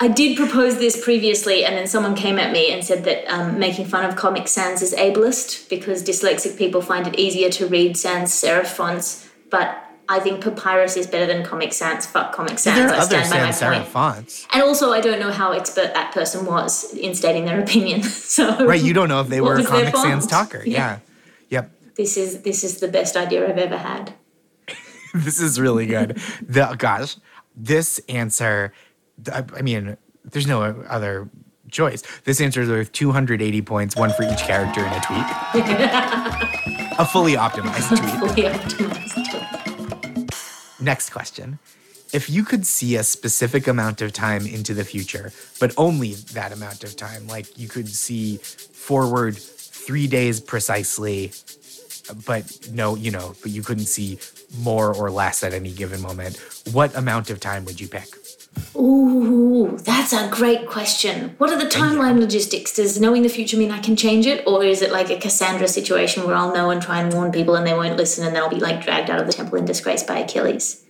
I 0.00 0.09
did 0.09 0.37
propose 0.37 0.79
this 0.79 1.03
previously, 1.03 1.64
and 1.64 1.77
then 1.77 1.87
someone 1.87 2.14
came 2.14 2.38
at 2.38 2.53
me 2.53 2.72
and 2.72 2.85
said 2.85 3.05
that 3.05 3.27
um, 3.33 3.59
making 3.59 3.87
fun 3.87 4.05
of 4.05 4.16
Comic 4.16 4.48
Sans 4.48 4.81
is 4.83 4.94
ableist 4.94 5.68
because 5.68 6.03
dyslexic 6.03 6.57
people 6.57 6.81
find 6.81 7.07
it 7.07 7.18
easier 7.18 7.50
to 7.50 7.66
read 7.66 7.96
sans 7.96 8.31
serif 8.31 8.66
fonts. 8.66 9.29
But 9.50 9.84
I 10.09 10.21
think 10.21 10.43
Papyrus 10.43 10.97
is 10.97 11.07
better 11.07 11.27
than 11.27 11.45
Comic 11.45 11.73
Sans. 11.73 12.05
Fuck 12.07 12.33
Comic 12.33 12.59
Sans. 12.59 12.77
there 12.77 12.88
are 12.88 12.95
I 12.95 12.99
other 12.99 13.25
stand 13.25 13.31
by 13.31 13.45
my 13.45 13.51
sans 13.51 13.75
serif 13.75 13.79
point. 13.81 13.88
fonts. 13.88 14.47
And 14.53 14.62
also, 14.62 14.93
I 14.93 15.01
don't 15.01 15.19
know 15.19 15.31
how 15.31 15.53
expert 15.53 15.95
that 15.95 16.12
person 16.12 16.47
was 16.47 16.93
in 16.95 17.14
stating 17.14 17.45
their 17.45 17.61
opinion. 17.61 18.03
so 18.37 18.67
Right, 18.67 18.83
you 18.83 18.93
don't 18.93 19.09
know 19.09 19.21
if 19.21 19.29
they 19.29 19.40
were 19.40 19.57
a 19.57 19.64
Comic 19.64 19.97
Sans 19.97 20.27
talker. 20.27 20.62
Yeah. 20.64 20.73
Yeah. 20.75 20.99
Yep. 21.51 21.71
this 21.97 22.17
is 22.17 22.43
this 22.43 22.64
is 22.64 22.81
the 22.81 22.88
best 22.88 23.17
idea 23.17 23.49
I've 23.49 23.59
ever 23.59 23.79
had. 23.79 24.14
this 25.14 25.40
is 25.40 25.61
really 25.61 25.87
good. 25.87 26.19
the 26.43 26.75
gosh, 26.79 27.17
this 27.57 28.01
answer. 28.09 28.73
I, 29.33 29.45
I 29.57 29.62
mean, 29.62 29.97
there's 30.25 30.47
no 30.47 30.62
other 30.88 31.29
choice. 31.71 32.03
This 32.25 32.40
answer 32.40 32.62
is 32.62 32.69
worth 32.69 32.93
280 32.93 33.62
points, 33.62 33.97
one 33.97 34.11
for 34.12 34.23
each 34.25 34.40
character 34.40 34.81
in 34.81 34.93
a 34.93 35.01
tweet. 35.01 35.27
a 36.99 37.05
fully 37.05 37.35
optimized 37.35 37.88
tweet. 37.97 38.11
Fully 38.19 38.43
optimized. 38.49 39.24
Next 40.85 41.11
question. 41.11 41.59
If 42.12 42.29
you 42.29 42.44
could 42.44 42.66
see 42.66 42.97
a 42.97 43.03
specific 43.05 43.66
amount 43.66 44.03
of 44.03 44.12
time 44.12 44.47
into 44.47 44.75
the 44.75 44.85
future, 44.85 45.33
but 45.59 45.73
only 45.79 46.12
that 46.35 46.53
amount 46.53 46.85
of 46.85 46.94
time, 46.94 47.27
like 47.27 47.59
you 47.59 47.68
could 47.68 47.88
see 47.88 48.37
forward 48.37 49.35
three 49.37 50.07
days 50.07 50.40
precisely, 50.40 51.33
but 52.27 52.68
no, 52.70 52.97
you 52.97 53.11
know, 53.11 53.35
but 53.40 53.51
you 53.51 53.62
couldn't 53.62 53.87
see 53.87 54.18
more 54.59 54.94
or 54.94 55.11
less 55.11 55.42
at 55.42 55.55
any 55.55 55.73
given 55.73 56.03
moment, 56.03 56.38
what 56.70 56.94
amount 56.94 57.31
of 57.31 57.40
time 57.40 57.64
would 57.64 57.81
you 57.81 57.88
pick? 57.88 58.09
Ooh, 58.77 59.79
that's 59.83 60.12
a 60.12 60.29
great 60.31 60.67
question. 60.67 61.35
What 61.38 61.51
are 61.51 61.59
the 61.59 61.69
timeline 61.69 62.19
logistics? 62.19 62.75
Does 62.75 63.01
knowing 63.01 63.23
the 63.23 63.29
future 63.29 63.57
mean 63.57 63.71
I 63.71 63.79
can 63.79 63.97
change 63.97 64.27
it? 64.27 64.47
Or 64.47 64.64
is 64.64 64.83
it 64.83 64.93
like 64.93 65.11
a 65.11 65.19
Cassandra 65.19 65.69
situation 65.69 66.27
where 66.27 66.35
I'll 66.35 66.53
know 66.53 66.71
and 66.71 66.83
try 66.83 67.01
and 67.01 67.12
warn 67.12 67.33
people 67.33 67.55
and 67.57 67.67
they 67.67 67.75
won't 67.75 67.97
listen 67.97 68.27
and 68.27 68.35
then 68.35 68.43
I'll 68.43 68.51
be 68.51 68.61
like 68.61 68.85
dragged 68.85 69.11
out 69.11 69.21
of 69.21 69.27
the 69.27 69.33
temple 69.33 69.59
in 69.59 69.64
disgrace 69.64 70.03
by 70.03 70.19
Achilles? 70.19 70.85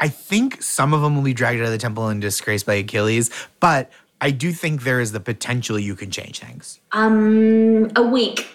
I 0.00 0.08
think 0.08 0.62
some 0.62 0.92
of 0.92 1.02
them 1.02 1.14
will 1.14 1.22
be 1.22 1.34
dragged 1.34 1.60
out 1.60 1.66
of 1.66 1.70
the 1.70 1.78
temple 1.78 2.08
in 2.08 2.18
disgrace 2.18 2.64
by 2.64 2.74
Achilles, 2.74 3.30
but 3.60 3.90
I 4.20 4.30
do 4.30 4.52
think 4.52 4.82
there 4.82 5.00
is 5.00 5.12
the 5.12 5.20
potential 5.20 5.78
you 5.78 5.94
can 5.94 6.10
change 6.10 6.40
things. 6.40 6.80
Um, 6.92 7.90
a 7.94 8.02
week. 8.02 8.48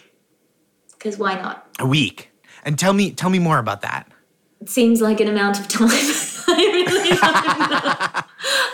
Because 0.91 1.17
why 1.17 1.36
not? 1.36 1.67
A 1.80 1.86
week. 1.86 2.32
And 2.63 2.78
tell 2.78 2.93
me 2.93 3.12
tell 3.12 3.30
me 3.30 3.39
more 3.39 3.60
about 3.60 3.82
that. 3.82 4.12
It 4.62 4.70
seems 4.70 5.02
like 5.02 5.20
an 5.20 5.28
amount 5.28 5.60
of 5.60 5.67
time. 5.67 5.89
I 6.50 6.70
really 6.74 6.86
don't 6.86 7.10
know. 7.10 8.24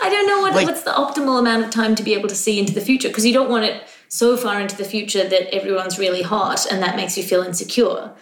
I 0.02 0.08
don't 0.10 0.26
know 0.26 0.40
what, 0.40 0.54
Like- 0.54 0.66
what's 0.66 0.82
the 0.82 0.92
optimal 0.92 1.38
amount 1.38 1.64
of 1.64 1.70
time 1.70 1.94
to 1.94 2.02
be 2.02 2.14
able 2.14 2.28
to 2.28 2.34
see 2.34 2.58
into 2.58 2.72
the 2.72 2.80
future 2.80 3.08
because 3.08 3.26
you 3.26 3.32
don't 3.32 3.50
want 3.50 3.64
it 3.64 3.82
so 4.08 4.36
far 4.36 4.60
into 4.60 4.76
the 4.76 4.84
future 4.84 5.28
that 5.28 5.52
everyone's 5.52 5.98
really 5.98 6.22
hot 6.22 6.66
and 6.70 6.82
that 6.82 6.94
makes 6.94 7.16
you 7.16 7.22
feel 7.24 7.42
insecure. 7.42 8.12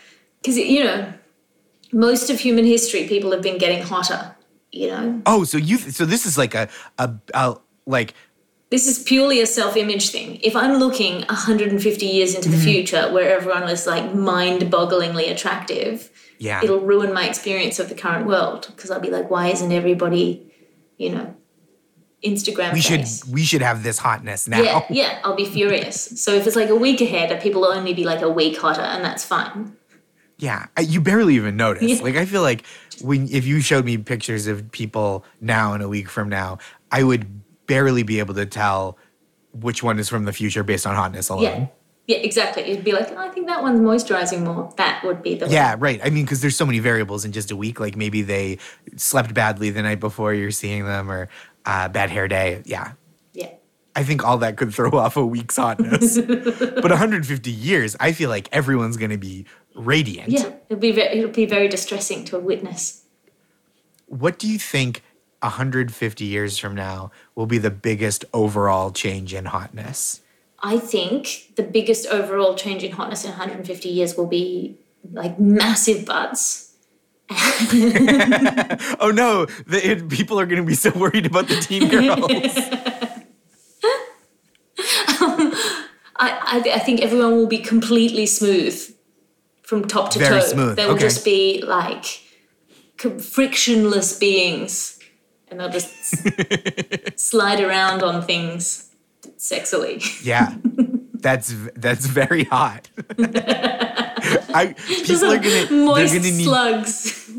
Because, 0.40 0.56
you 0.56 0.82
know, 0.82 1.12
most 1.92 2.30
of 2.30 2.40
human 2.40 2.64
history, 2.64 3.06
people 3.06 3.30
have 3.32 3.42
been 3.42 3.58
getting 3.58 3.82
hotter, 3.82 4.34
you 4.72 4.88
know? 4.88 5.22
Oh, 5.26 5.44
so 5.44 5.58
you 5.58 5.76
so 5.76 6.04
this 6.04 6.24
is 6.24 6.38
like 6.38 6.54
a 6.54 6.68
a, 6.98 7.14
a 7.34 7.56
like 7.86 8.14
This 8.70 8.86
is 8.86 9.02
purely 9.02 9.40
a 9.40 9.46
self 9.46 9.76
image 9.76 10.08
thing. 10.10 10.40
If 10.42 10.56
I'm 10.56 10.78
looking 10.78 11.20
150 11.26 12.06
years 12.06 12.34
into 12.34 12.48
the 12.48 12.56
mm-hmm. 12.56 12.64
future 12.64 13.12
where 13.12 13.36
everyone 13.36 13.64
is 13.64 13.86
like 13.86 14.14
mind 14.14 14.62
bogglingly 14.62 15.30
attractive, 15.30 16.10
yeah. 16.42 16.60
it'll 16.62 16.80
ruin 16.80 17.12
my 17.12 17.28
experience 17.28 17.78
of 17.78 17.88
the 17.88 17.94
current 17.94 18.26
world 18.26 18.66
because 18.74 18.90
I'll 18.90 19.00
be 19.00 19.10
like, 19.10 19.30
why 19.30 19.48
isn't 19.48 19.70
everybody, 19.70 20.52
you 20.98 21.10
know, 21.10 21.36
Instagram 22.24 22.72
we 22.72 22.80
should 22.80 23.04
we 23.32 23.42
should 23.42 23.62
have 23.62 23.82
this 23.82 23.98
hotness 23.98 24.46
now. 24.46 24.62
Yeah, 24.62 24.84
yeah, 24.90 25.20
I'll 25.24 25.36
be 25.36 25.44
furious. 25.44 26.08
So 26.22 26.32
if 26.34 26.46
it's 26.46 26.54
like 26.54 26.68
a 26.68 26.76
week 26.76 27.00
ahead, 27.00 27.40
people 27.42 27.62
will 27.62 27.72
only 27.72 27.94
be 27.94 28.04
like 28.04 28.22
a 28.22 28.30
week 28.30 28.56
hotter, 28.58 28.80
and 28.80 29.04
that's 29.04 29.24
fine. 29.24 29.76
Yeah, 30.38 30.66
you 30.80 31.00
barely 31.00 31.34
even 31.34 31.56
notice. 31.56 31.98
Yeah. 31.98 32.02
Like 32.02 32.16
I 32.16 32.24
feel 32.24 32.42
like 32.42 32.64
when 33.00 33.28
if 33.28 33.44
you 33.44 33.60
showed 33.60 33.84
me 33.84 33.98
pictures 33.98 34.46
of 34.46 34.70
people 34.70 35.24
now 35.40 35.74
and 35.74 35.82
a 35.82 35.88
week 35.88 36.08
from 36.08 36.28
now, 36.28 36.58
I 36.92 37.02
would 37.02 37.26
barely 37.66 38.02
be 38.02 38.20
able 38.20 38.34
to 38.34 38.46
tell 38.46 38.98
which 39.52 39.82
one 39.82 39.98
is 39.98 40.08
from 40.08 40.24
the 40.24 40.32
future 40.32 40.62
based 40.62 40.86
on 40.86 40.94
hotness 40.94 41.28
alone. 41.28 41.42
Yeah, 41.42 41.66
yeah, 42.06 42.16
exactly. 42.16 42.68
You'd 42.68 42.82
be 42.82 42.92
like, 42.92 43.10
oh, 43.12 43.16
I 43.16 43.28
think 43.28 43.46
that 43.46 43.62
one's 43.62 43.78
moisturizing 43.78 44.42
more. 44.42 44.72
That 44.76 45.04
would 45.04 45.22
be 45.22 45.36
the 45.36 45.46
one. 45.46 45.54
Yeah, 45.54 45.76
right. 45.78 46.00
I 46.02 46.10
mean, 46.10 46.24
because 46.24 46.40
there's 46.40 46.56
so 46.56 46.66
many 46.66 46.80
variables 46.80 47.24
in 47.24 47.30
just 47.30 47.50
a 47.52 47.56
week. 47.56 47.78
Like 47.78 47.96
maybe 47.96 48.22
they 48.22 48.58
slept 48.96 49.32
badly 49.34 49.70
the 49.70 49.82
night 49.82 50.00
before 50.00 50.34
you're 50.34 50.50
seeing 50.50 50.84
them, 50.84 51.10
or 51.10 51.28
uh, 51.64 51.88
bad 51.88 52.10
hair 52.10 52.26
day. 52.26 52.62
Yeah, 52.64 52.92
yeah. 53.32 53.50
I 53.94 54.02
think 54.02 54.24
all 54.24 54.38
that 54.38 54.56
could 54.56 54.74
throw 54.74 54.90
off 54.98 55.16
a 55.16 55.24
week's 55.24 55.56
hotness. 55.56 56.18
but 56.18 56.84
150 56.84 57.50
years, 57.50 57.96
I 58.00 58.12
feel 58.12 58.30
like 58.30 58.48
everyone's 58.50 58.96
going 58.96 59.10
to 59.12 59.18
be 59.18 59.46
radiant. 59.76 60.30
Yeah, 60.30 60.52
it'll 60.68 60.80
be 60.80 60.90
very, 60.90 61.18
it'll 61.18 61.30
be 61.30 61.46
very 61.46 61.68
distressing 61.68 62.24
to 62.26 62.36
a 62.36 62.40
witness. 62.40 63.04
What 64.06 64.40
do 64.40 64.48
you 64.48 64.58
think 64.58 65.02
150 65.40 66.24
years 66.24 66.58
from 66.58 66.74
now 66.74 67.12
will 67.36 67.46
be 67.46 67.58
the 67.58 67.70
biggest 67.70 68.24
overall 68.34 68.90
change 68.90 69.32
in 69.32 69.44
hotness? 69.44 70.21
I 70.62 70.78
think 70.78 71.54
the 71.56 71.62
biggest 71.64 72.06
overall 72.06 72.54
change 72.54 72.84
in 72.84 72.92
hotness 72.92 73.24
in 73.24 73.30
150 73.30 73.88
years 73.88 74.16
will 74.16 74.28
be 74.28 74.78
like 75.12 75.38
massive 75.38 76.06
butts. 76.06 76.68
Oh 79.00 79.10
no, 79.10 79.46
the, 79.66 79.80
it, 79.82 80.08
people 80.08 80.38
are 80.38 80.46
going 80.46 80.60
to 80.60 80.66
be 80.66 80.74
so 80.74 80.90
worried 80.90 81.26
about 81.26 81.48
the 81.48 81.56
teen 81.56 81.88
girls. 81.88 82.22
Um, 85.20 85.52
I, 86.16 86.60
I, 86.66 86.72
I 86.74 86.78
think 86.80 87.00
everyone 87.00 87.32
will 87.32 87.46
be 87.46 87.58
completely 87.58 88.26
smooth 88.26 88.74
from 89.62 89.86
top 89.86 90.10
to 90.10 90.18
Very 90.18 90.40
toe. 90.40 90.46
smooth, 90.46 90.76
They 90.76 90.86
will 90.86 90.94
okay. 90.94 91.02
just 91.02 91.24
be 91.24 91.62
like 91.64 92.04
frictionless 93.20 94.18
beings, 94.18 94.98
and 95.48 95.60
they'll 95.60 95.68
just 95.68 95.94
slide 97.18 97.60
around 97.60 98.02
on 98.02 98.22
things 98.22 98.91
sexily. 99.38 100.24
yeah, 100.24 100.54
that's 101.14 101.54
that's 101.74 102.06
very 102.06 102.44
hot. 102.44 102.88
I, 103.18 104.74
people 104.86 105.32
are 105.32 105.38
gonna 105.38 105.66
they're 105.66 105.70
moist 105.70 106.14
gonna 106.14 106.30
need 106.30 106.44
slugs. 106.44 107.30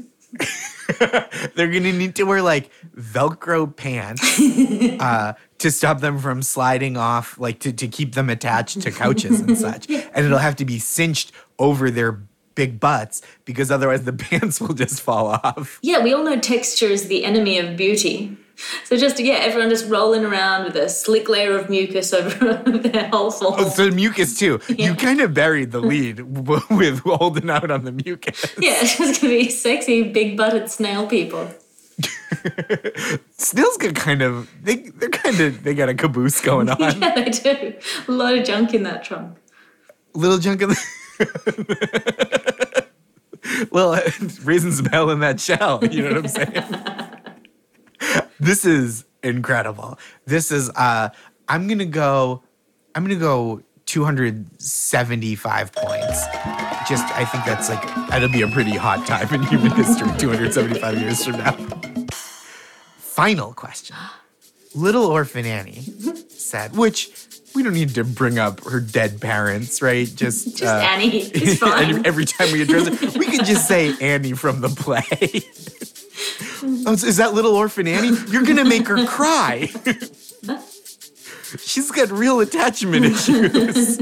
they're 1.55 1.67
gonna 1.67 1.93
need 1.93 2.15
to 2.15 2.23
wear 2.23 2.41
like 2.41 2.69
Velcro 2.97 3.73
pants 3.75 4.39
uh, 4.99 5.33
to 5.59 5.71
stop 5.71 6.01
them 6.01 6.19
from 6.19 6.41
sliding 6.41 6.97
off, 6.97 7.39
like 7.39 7.59
to, 7.59 7.71
to 7.71 7.87
keep 7.87 8.15
them 8.15 8.29
attached 8.29 8.81
to 8.81 8.91
couches 8.91 9.39
and 9.39 9.57
such. 9.57 9.89
And 9.89 10.25
it'll 10.25 10.39
have 10.39 10.55
to 10.57 10.65
be 10.65 10.79
cinched 10.79 11.31
over 11.59 11.89
their 11.89 12.19
big 12.55 12.79
butts 12.79 13.21
because 13.45 13.71
otherwise 13.71 14.03
the 14.03 14.13
pants 14.13 14.59
will 14.61 14.73
just 14.73 15.01
fall 15.01 15.27
off. 15.27 15.79
Yeah, 15.81 16.03
we 16.03 16.13
all 16.13 16.23
know 16.23 16.39
texture 16.39 16.87
is 16.87 17.07
the 17.07 17.25
enemy 17.25 17.57
of 17.59 17.77
beauty. 17.77 18.37
So 18.85 18.97
just 18.97 19.19
yeah, 19.19 19.35
everyone 19.35 19.69
just 19.69 19.89
rolling 19.89 20.23
around 20.23 20.65
with 20.65 20.75
a 20.75 20.87
slick 20.87 21.27
layer 21.27 21.57
of 21.57 21.69
mucus 21.69 22.13
over 22.17 22.55
their 22.77 23.09
whole 23.09 23.31
form. 23.31 23.55
Oh, 23.57 23.69
so 23.69 23.89
mucus 23.89 24.37
too. 24.37 24.59
Yeah. 24.69 24.89
You 24.89 24.95
kind 24.95 25.21
of 25.21 25.33
buried 25.33 25.71
the 25.71 25.79
lead 25.91 26.19
with 26.19 26.99
holding 26.99 27.49
out 27.49 27.71
on 27.71 27.83
the 27.83 27.91
mucus. 27.91 28.45
Yeah, 28.59 28.75
it's 28.81 28.97
just 28.97 29.21
gonna 29.21 29.33
be 29.33 29.49
sexy, 29.49 30.11
big 30.11 30.37
butted 30.37 30.69
snail 30.69 31.07
people. 31.07 31.49
Snails 33.37 33.77
get 33.77 33.95
kind 33.95 34.21
of 34.21 34.49
they 34.63 34.75
they're 34.75 35.09
kind 35.09 35.39
of 35.39 35.63
they 35.63 35.73
got 35.73 35.89
a 35.89 35.93
caboose 35.93 36.39
going 36.41 36.69
on. 36.69 36.79
Yeah, 36.79 37.15
they 37.15 37.29
do. 37.31 37.73
A 38.07 38.11
lot 38.11 38.37
of 38.37 38.45
junk 38.45 38.73
in 38.73 38.83
that 38.83 39.03
trunk. 39.03 39.37
Little 40.13 40.37
junk 40.37 40.61
in 40.61 40.69
the 40.69 40.77
Well, 43.71 43.99
raisins 44.43 44.81
bell 44.81 45.09
in 45.09 45.19
that 45.19 45.39
shell. 45.39 45.83
You 45.85 46.03
know 46.03 46.09
what 46.09 46.17
I'm 46.17 46.27
saying? 46.27 47.02
this 48.39 48.65
is 48.65 49.05
incredible. 49.23 49.97
This 50.25 50.51
is 50.51 50.69
uh 50.71 51.09
I'm 51.47 51.67
gonna 51.67 51.85
go 51.85 52.43
I'm 52.95 53.03
gonna 53.03 53.15
go 53.15 53.61
275 53.85 55.71
points. 55.73 56.25
Just 56.89 57.05
I 57.15 57.25
think 57.25 57.45
that's 57.45 57.69
like 57.69 57.81
that'll 58.09 58.29
be 58.29 58.41
a 58.41 58.47
pretty 58.47 58.75
hot 58.75 59.05
time 59.07 59.33
in 59.33 59.43
human 59.43 59.71
history, 59.71 60.09
275 60.17 60.99
years 60.99 61.25
from 61.25 61.37
now. 61.37 61.55
Final 62.97 63.53
question. 63.53 63.95
Little 64.75 65.05
Orphan 65.05 65.45
Annie 65.45 65.81
said, 66.29 66.75
which 66.75 67.11
we 67.53 67.61
don't 67.61 67.73
need 67.75 67.93
to 67.95 68.03
bring 68.03 68.39
up 68.39 68.63
her 68.65 68.79
dead 68.79 69.21
parents, 69.21 69.81
right? 69.81 70.07
Just, 70.13 70.57
Just 70.57 70.63
Annie. 70.63 71.19
It's 71.19 71.59
fine. 71.59 71.95
and 71.95 72.07
every 72.07 72.25
time 72.25 72.51
we 72.51 72.63
address 72.63 72.87
it, 72.87 73.17
we 73.17 73.25
can 73.27 73.45
just 73.45 73.67
say 73.67 73.93
Annie 74.01 74.33
from 74.33 74.61
the 74.61 74.69
play. 74.69 75.03
Oh, 76.63 76.93
is 76.93 77.17
that 77.17 77.33
Little 77.33 77.55
Orphan 77.55 77.87
Annie? 77.87 78.15
You're 78.29 78.43
gonna 78.43 78.65
make 78.65 78.87
her 78.87 79.05
cry. 79.05 79.67
She's 81.59 81.91
got 81.91 82.09
real 82.09 82.39
attachment 82.39 83.05
issues. 83.05 83.99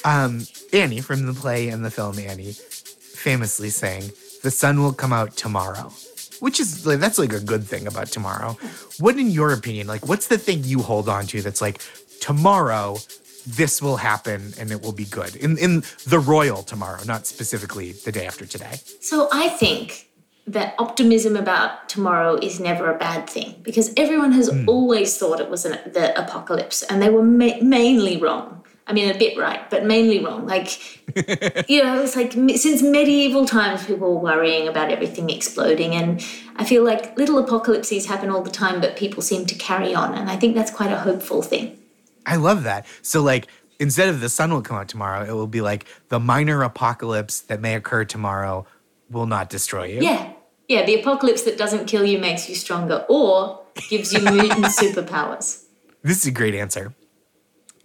um, 0.04 0.46
Annie 0.72 1.00
from 1.00 1.26
the 1.26 1.32
play 1.32 1.68
and 1.68 1.84
the 1.84 1.90
film 1.90 2.18
Annie 2.18 2.52
famously 2.52 3.70
saying, 3.70 4.10
"The 4.42 4.50
sun 4.50 4.82
will 4.82 4.92
come 4.92 5.12
out 5.12 5.36
tomorrow." 5.36 5.92
which 6.40 6.60
is 6.60 6.86
like 6.86 7.00
that's 7.00 7.18
like 7.18 7.32
a 7.32 7.40
good 7.40 7.64
thing 7.64 7.86
about 7.86 8.08
tomorrow. 8.08 8.56
What, 8.98 9.16
in 9.16 9.30
your 9.30 9.52
opinion, 9.52 9.86
like 9.86 10.06
what's 10.06 10.28
the 10.28 10.38
thing 10.38 10.64
you 10.64 10.82
hold 10.82 11.08
on 11.08 11.26
to 11.28 11.42
that's 11.42 11.60
like 11.60 11.80
tomorrow? 12.20 12.98
This 13.46 13.80
will 13.80 13.96
happen 13.96 14.52
and 14.58 14.70
it 14.70 14.82
will 14.82 14.92
be 14.92 15.06
good 15.06 15.34
in 15.36 15.56
in 15.58 15.82
the 16.06 16.18
royal 16.18 16.62
tomorrow, 16.62 17.02
not 17.04 17.26
specifically 17.26 17.92
the 17.92 18.12
day 18.12 18.26
after 18.26 18.44
today. 18.46 18.78
So 19.00 19.28
I 19.32 19.48
think 19.48 20.07
that 20.52 20.74
optimism 20.78 21.36
about 21.36 21.88
tomorrow 21.88 22.36
is 22.36 22.58
never 22.58 22.90
a 22.90 22.98
bad 22.98 23.28
thing 23.28 23.54
because 23.62 23.92
everyone 23.96 24.32
has 24.32 24.48
Hmm. 24.48 24.68
always 24.68 25.16
thought 25.18 25.40
it 25.40 25.50
was 25.50 25.64
an, 25.64 25.78
the 25.92 26.06
apocalypse 26.18 26.82
and 26.84 27.02
they 27.02 27.10
were 27.10 27.22
ma- 27.22 27.60
mainly 27.62 28.16
wrong. 28.16 28.54
I 28.86 28.94
mean, 28.94 29.14
a 29.14 29.18
bit 29.18 29.36
right, 29.36 29.68
but 29.68 29.84
mainly 29.84 30.24
wrong. 30.24 30.46
Like, 30.46 30.68
you 31.68 31.82
know, 31.84 32.00
it's 32.02 32.16
like 32.16 32.32
since 32.56 32.80
medieval 32.82 33.44
times, 33.44 33.84
people 33.84 34.14
were 34.14 34.20
worrying 34.30 34.66
about 34.66 34.90
everything 34.90 35.28
exploding. 35.28 35.94
And 35.94 36.24
I 36.56 36.64
feel 36.64 36.82
like 36.84 37.02
little 37.18 37.36
apocalypses 37.38 38.06
happen 38.06 38.30
all 38.30 38.40
the 38.42 38.50
time, 38.50 38.80
but 38.80 38.96
people 38.96 39.22
seem 39.22 39.44
to 39.44 39.54
carry 39.54 39.94
on. 39.94 40.14
And 40.14 40.30
I 40.30 40.36
think 40.36 40.54
that's 40.54 40.70
quite 40.70 40.90
a 40.90 40.96
hopeful 40.98 41.42
thing. 41.42 41.76
I 42.24 42.36
love 42.36 42.62
that. 42.62 42.86
So 43.02 43.20
like 43.22 43.46
instead 43.78 44.08
of 44.08 44.20
the 44.20 44.30
sun 44.30 44.50
will 44.52 44.62
come 44.62 44.78
out 44.78 44.88
tomorrow, 44.88 45.22
it 45.22 45.32
will 45.32 45.46
be 45.46 45.60
like 45.60 45.84
the 46.08 46.18
minor 46.18 46.62
apocalypse 46.62 47.40
that 47.48 47.60
may 47.60 47.74
occur 47.74 48.04
tomorrow 48.06 48.66
will 49.10 49.26
not 49.26 49.50
destroy 49.50 49.84
you. 49.84 50.00
Yeah. 50.00 50.32
Yeah. 50.68 50.84
The 50.84 51.00
apocalypse 51.00 51.42
that 51.42 51.58
doesn't 51.58 51.86
kill 51.86 52.04
you 52.04 52.18
makes 52.18 52.48
you 52.48 52.54
stronger 52.54 53.04
or 53.08 53.60
gives 53.88 54.12
you 54.12 54.20
mutant 54.20 54.66
superpowers. 54.66 55.64
This 56.02 56.18
is 56.18 56.26
a 56.26 56.30
great 56.30 56.54
answer. 56.54 56.94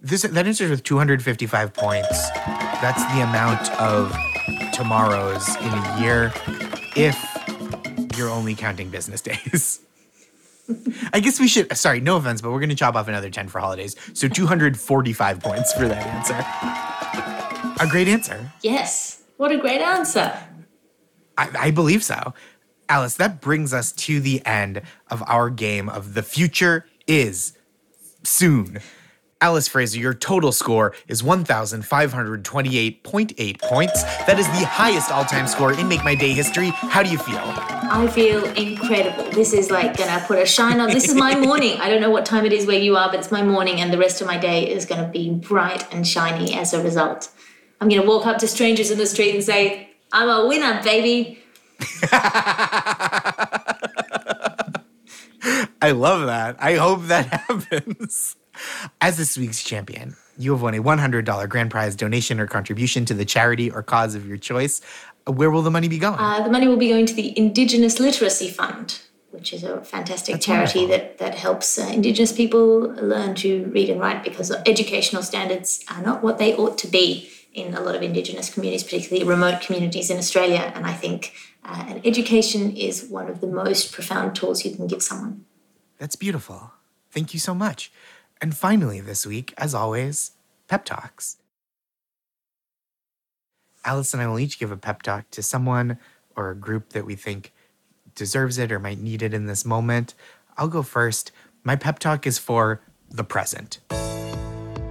This 0.00 0.22
that 0.22 0.46
answers 0.46 0.70
with 0.70 0.82
255 0.82 1.72
points. 1.72 2.30
That's 2.30 3.02
the 3.14 3.22
amount 3.22 3.70
of 3.80 4.14
tomorrows 4.72 5.48
in 5.56 5.72
a 5.72 6.00
year 6.00 6.32
if 6.94 7.16
you're 8.16 8.28
only 8.28 8.54
counting 8.54 8.90
business 8.90 9.22
days. 9.22 9.80
I 11.12 11.20
guess 11.20 11.40
we 11.40 11.48
should 11.48 11.74
sorry, 11.76 12.00
no 12.00 12.16
offense, 12.16 12.42
but 12.42 12.52
we're 12.52 12.60
gonna 12.60 12.74
chop 12.74 12.96
off 12.96 13.08
another 13.08 13.30
10 13.30 13.48
for 13.48 13.60
holidays. 13.60 13.96
So 14.12 14.28
245 14.28 15.40
points 15.40 15.72
for 15.72 15.88
that 15.88 16.06
answer. 16.06 17.82
A 17.82 17.88
great 17.88 18.08
answer. 18.08 18.52
Yes. 18.62 19.22
What 19.38 19.52
a 19.52 19.58
great 19.58 19.80
answer. 19.80 20.38
I, 21.36 21.48
I 21.58 21.70
believe 21.70 22.04
so. 22.04 22.34
Alice, 22.88 23.16
that 23.16 23.40
brings 23.40 23.72
us 23.72 23.92
to 23.92 24.20
the 24.20 24.44
end 24.44 24.82
of 25.10 25.22
our 25.26 25.48
game 25.50 25.88
of 25.88 26.14
The 26.14 26.22
Future 26.22 26.86
is 27.06 27.56
Soon. 28.22 28.78
Alice 29.40 29.66
Fraser, 29.68 29.98
your 29.98 30.14
total 30.14 30.52
score 30.52 30.94
is 31.06 31.22
1,528.8 31.22 33.62
points. 33.62 34.02
That 34.26 34.38
is 34.38 34.46
the 34.46 34.64
highest 34.64 35.10
all 35.10 35.24
time 35.24 35.46
score 35.46 35.72
in 35.72 35.88
Make 35.88 36.04
My 36.04 36.14
Day 36.14 36.32
history. 36.32 36.70
How 36.70 37.02
do 37.02 37.10
you 37.10 37.18
feel? 37.18 37.38
I 37.38 38.06
feel 38.06 38.44
incredible. 38.54 39.30
This 39.32 39.52
is 39.52 39.70
like 39.70 39.98
gonna 39.98 40.24
put 40.26 40.38
a 40.38 40.46
shine 40.46 40.80
on. 40.80 40.88
This 40.88 41.08
is 41.08 41.14
my 41.14 41.38
morning. 41.38 41.78
I 41.78 41.90
don't 41.90 42.00
know 42.00 42.10
what 42.10 42.24
time 42.24 42.46
it 42.46 42.54
is 42.54 42.66
where 42.66 42.78
you 42.78 42.96
are, 42.96 43.10
but 43.10 43.20
it's 43.20 43.30
my 43.30 43.42
morning, 43.42 43.80
and 43.80 43.92
the 43.92 43.98
rest 43.98 44.22
of 44.22 44.26
my 44.26 44.38
day 44.38 44.70
is 44.70 44.86
gonna 44.86 45.08
be 45.08 45.28
bright 45.30 45.86
and 45.92 46.06
shiny 46.06 46.54
as 46.54 46.72
a 46.72 46.82
result. 46.82 47.28
I'm 47.80 47.90
gonna 47.90 48.06
walk 48.06 48.26
up 48.26 48.38
to 48.38 48.48
strangers 48.48 48.90
in 48.90 48.96
the 48.96 49.06
street 49.06 49.34
and 49.34 49.44
say, 49.44 49.90
I'm 50.10 50.30
a 50.30 50.46
winner, 50.46 50.82
baby. 50.82 51.43
I 55.82 55.90
love 55.90 56.26
that. 56.26 56.56
I 56.58 56.76
hope 56.76 57.04
that 57.04 57.26
happens. 57.48 58.36
As 59.00 59.16
this 59.18 59.36
week's 59.36 59.62
champion, 59.62 60.16
you 60.38 60.52
have 60.52 60.62
won 60.62 60.74
a 60.74 60.82
$100 60.82 61.48
grand 61.48 61.70
prize 61.70 61.96
donation 61.96 62.40
or 62.40 62.46
contribution 62.46 63.04
to 63.06 63.14
the 63.14 63.24
charity 63.24 63.70
or 63.70 63.82
cause 63.82 64.14
of 64.14 64.26
your 64.26 64.36
choice. 64.36 64.80
Where 65.26 65.50
will 65.50 65.62
the 65.62 65.70
money 65.70 65.88
be 65.88 65.98
going? 65.98 66.18
Uh, 66.18 66.42
the 66.42 66.50
money 66.50 66.68
will 66.68 66.76
be 66.76 66.88
going 66.88 67.06
to 67.06 67.14
the 67.14 67.36
Indigenous 67.38 67.98
Literacy 67.98 68.48
Fund, 68.48 69.00
which 69.30 69.52
is 69.52 69.64
a 69.64 69.82
fantastic 69.82 70.40
charity 70.40 70.80
wonderful. 70.80 71.06
that, 71.06 71.18
that 71.18 71.34
helps 71.34 71.78
uh, 71.78 71.90
Indigenous 71.92 72.32
people 72.32 72.80
learn 72.94 73.34
to 73.36 73.64
read 73.66 73.90
and 73.90 74.00
write 74.00 74.22
because 74.22 74.50
educational 74.66 75.22
standards 75.22 75.84
are 75.90 76.02
not 76.02 76.22
what 76.22 76.38
they 76.38 76.54
ought 76.56 76.78
to 76.78 76.86
be 76.86 77.28
in 77.52 77.74
a 77.74 77.80
lot 77.80 77.94
of 77.94 78.02
Indigenous 78.02 78.52
communities, 78.52 78.82
particularly 78.82 79.26
remote 79.26 79.60
communities 79.62 80.10
in 80.10 80.18
Australia. 80.18 80.72
And 80.74 80.86
I 80.86 80.92
think 80.92 81.32
uh, 81.64 81.84
an 81.88 82.00
education 82.04 82.76
is 82.76 83.08
one 83.08 83.28
of 83.28 83.40
the 83.40 83.46
most 83.46 83.92
profound 83.92 84.36
tools 84.36 84.64
you 84.64 84.74
can 84.74 84.86
give 84.86 85.02
someone. 85.02 85.44
That's 85.98 86.16
beautiful. 86.16 86.72
Thank 87.10 87.32
you 87.32 87.40
so 87.40 87.54
much. 87.54 87.90
And 88.40 88.56
finally, 88.56 89.00
this 89.00 89.24
week, 89.24 89.54
as 89.56 89.74
always, 89.74 90.32
pep 90.68 90.84
talks. 90.84 91.38
Alice 93.84 94.12
and 94.12 94.22
I 94.22 94.26
will 94.26 94.38
each 94.38 94.58
give 94.58 94.70
a 94.70 94.76
pep 94.76 95.02
talk 95.02 95.30
to 95.30 95.42
someone 95.42 95.98
or 96.36 96.50
a 96.50 96.56
group 96.56 96.90
that 96.90 97.06
we 97.06 97.14
think 97.14 97.52
deserves 98.14 98.58
it 98.58 98.72
or 98.72 98.78
might 98.78 98.98
need 98.98 99.22
it 99.22 99.34
in 99.34 99.46
this 99.46 99.64
moment. 99.64 100.14
I'll 100.56 100.68
go 100.68 100.82
first. 100.82 101.32
My 101.62 101.76
pep 101.76 101.98
talk 101.98 102.26
is 102.26 102.38
for 102.38 102.80
the 103.10 103.24
present. 103.24 103.80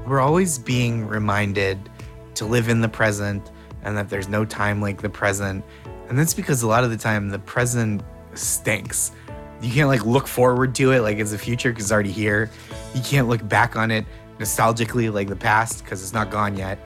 We're 0.07 0.19
always 0.19 0.59
being 0.59 1.07
reminded 1.07 1.89
to 2.35 2.45
live 2.45 2.69
in 2.69 2.81
the 2.81 2.89
present 2.89 3.51
and 3.83 3.97
that 3.97 4.09
there's 4.09 4.27
no 4.27 4.45
time 4.45 4.81
like 4.81 5.01
the 5.01 5.09
present. 5.09 5.63
And 6.09 6.17
that's 6.17 6.33
because 6.33 6.63
a 6.63 6.67
lot 6.67 6.83
of 6.83 6.89
the 6.89 6.97
time 6.97 7.29
the 7.29 7.39
present 7.39 8.03
stinks. 8.33 9.11
You 9.61 9.71
can't 9.71 9.87
like 9.87 10.05
look 10.05 10.27
forward 10.27 10.75
to 10.75 10.91
it 10.91 11.01
like 11.01 11.17
it's 11.19 11.31
the 11.31 11.37
future 11.37 11.71
because 11.71 11.85
it's 11.85 11.91
already 11.91 12.11
here. 12.11 12.49
You 12.93 13.01
can't 13.01 13.27
look 13.27 13.47
back 13.47 13.75
on 13.75 13.91
it 13.91 14.05
nostalgically 14.37 15.13
like 15.13 15.29
the 15.29 15.35
past 15.35 15.83
because 15.83 16.01
it's 16.01 16.13
not 16.13 16.29
gone 16.29 16.57
yet. 16.57 16.79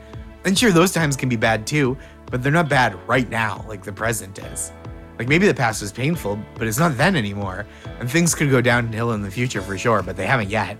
And 0.45 0.57
sure, 0.57 0.71
those 0.71 0.91
times 0.91 1.15
can 1.15 1.27
be 1.27 1.35
bad 1.35 1.65
too, 1.65 1.97
but 2.29 2.43
they're 2.43 2.51
not 2.51 2.69
bad 2.69 2.95
right 3.07 3.29
now 3.29 3.65
like 3.67 3.83
the 3.83 3.91
present 3.91 4.39
is. 4.39 4.71
Like 5.17 5.27
maybe 5.27 5.47
the 5.47 5.53
past 5.53 5.81
was 5.81 5.91
painful, 5.91 6.39
but 6.55 6.67
it's 6.67 6.77
not 6.77 6.95
then 6.97 7.15
anymore. 7.15 7.65
And 7.99 8.09
things 8.09 8.35
could 8.35 8.51
go 8.51 8.61
downhill 8.61 9.13
in 9.13 9.23
the 9.23 9.31
future 9.31 9.61
for 9.61 9.77
sure, 9.77 10.03
but 10.03 10.15
they 10.15 10.27
haven't 10.27 10.49
yet. 10.49 10.77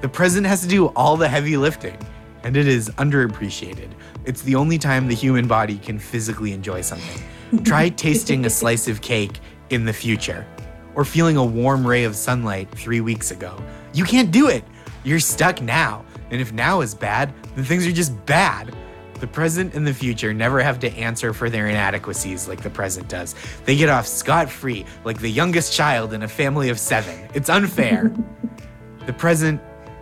The 0.00 0.08
present 0.08 0.46
has 0.46 0.62
to 0.62 0.68
do 0.68 0.86
all 0.88 1.16
the 1.16 1.28
heavy 1.28 1.56
lifting, 1.56 1.98
and 2.42 2.56
it 2.56 2.66
is 2.66 2.88
underappreciated. 2.90 3.90
It's 4.24 4.42
the 4.42 4.54
only 4.54 4.78
time 4.78 5.08
the 5.08 5.14
human 5.14 5.46
body 5.46 5.76
can 5.78 5.98
physically 5.98 6.52
enjoy 6.52 6.80
something. 6.80 7.22
Try 7.64 7.90
tasting 7.90 8.44
a 8.44 8.50
slice 8.50 8.88
of 8.88 9.00
cake 9.00 9.38
in 9.70 9.84
the 9.84 9.92
future, 9.92 10.46
or 10.94 11.04
feeling 11.04 11.36
a 11.36 11.44
warm 11.44 11.86
ray 11.86 12.04
of 12.04 12.16
sunlight 12.16 12.70
three 12.70 13.00
weeks 13.00 13.30
ago. 13.30 13.56
You 13.94 14.04
can't 14.04 14.30
do 14.30 14.48
it. 14.48 14.64
You're 15.04 15.20
stuck 15.20 15.62
now. 15.62 16.04
And 16.30 16.40
if 16.40 16.52
now 16.52 16.80
is 16.80 16.94
bad, 16.94 17.32
then 17.54 17.64
things 17.64 17.86
are 17.86 17.92
just 17.92 18.26
bad. 18.26 18.74
The 19.20 19.26
present 19.26 19.74
and 19.74 19.86
the 19.86 19.94
future 19.94 20.34
never 20.34 20.60
have 20.60 20.80
to 20.80 20.92
answer 20.92 21.32
for 21.32 21.48
their 21.48 21.68
inadequacies 21.68 22.48
like 22.48 22.62
the 22.62 22.70
present 22.70 23.08
does. 23.08 23.34
They 23.64 23.76
get 23.76 23.88
off 23.88 24.06
scot 24.06 24.50
free, 24.50 24.84
like 25.04 25.20
the 25.20 25.30
youngest 25.30 25.72
child 25.72 26.12
in 26.12 26.24
a 26.24 26.28
family 26.28 26.68
of 26.68 26.78
seven. 26.78 27.28
It's 27.32 27.48
unfair. 27.48 28.12
the 29.06 29.12
present, 29.12 29.60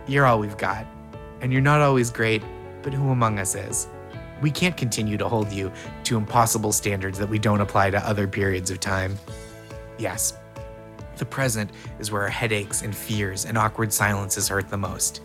you're 0.09 0.25
all 0.25 0.41
we've 0.41 0.57
got. 0.57 0.87
And 1.43 1.53
you're 1.53 1.63
not 1.63 1.81
always 1.81 2.11
great, 2.11 2.43
but 2.83 2.95
who 2.95 3.11
among 3.11 3.39
us 3.39 3.55
is? 3.55 3.87
We 4.43 4.51
can't 4.51 4.77
continue 4.77 5.17
to 5.17 5.29
hold 5.29 5.53
you 5.53 5.73
to 6.05 6.17
impossible 6.17 6.73
standards 6.73 7.19
that 7.19 7.29
we 7.29 7.39
don't 7.39 7.61
apply 7.61 7.91
to 7.91 7.99
other 7.99 8.27
periods 8.27 8.71
of 8.71 8.81
time. 8.81 9.19
Yes, 9.99 10.37
the 11.17 11.25
present 11.25 11.71
is 11.99 12.11
where 12.11 12.23
our 12.23 12.29
headaches 12.29 12.83
and 12.83 12.95
fears 12.95 13.45
and 13.45 13.57
awkward 13.57 13.93
silences 13.93 14.49
hurt 14.49 14.69
the 14.69 14.77
most. 14.77 15.23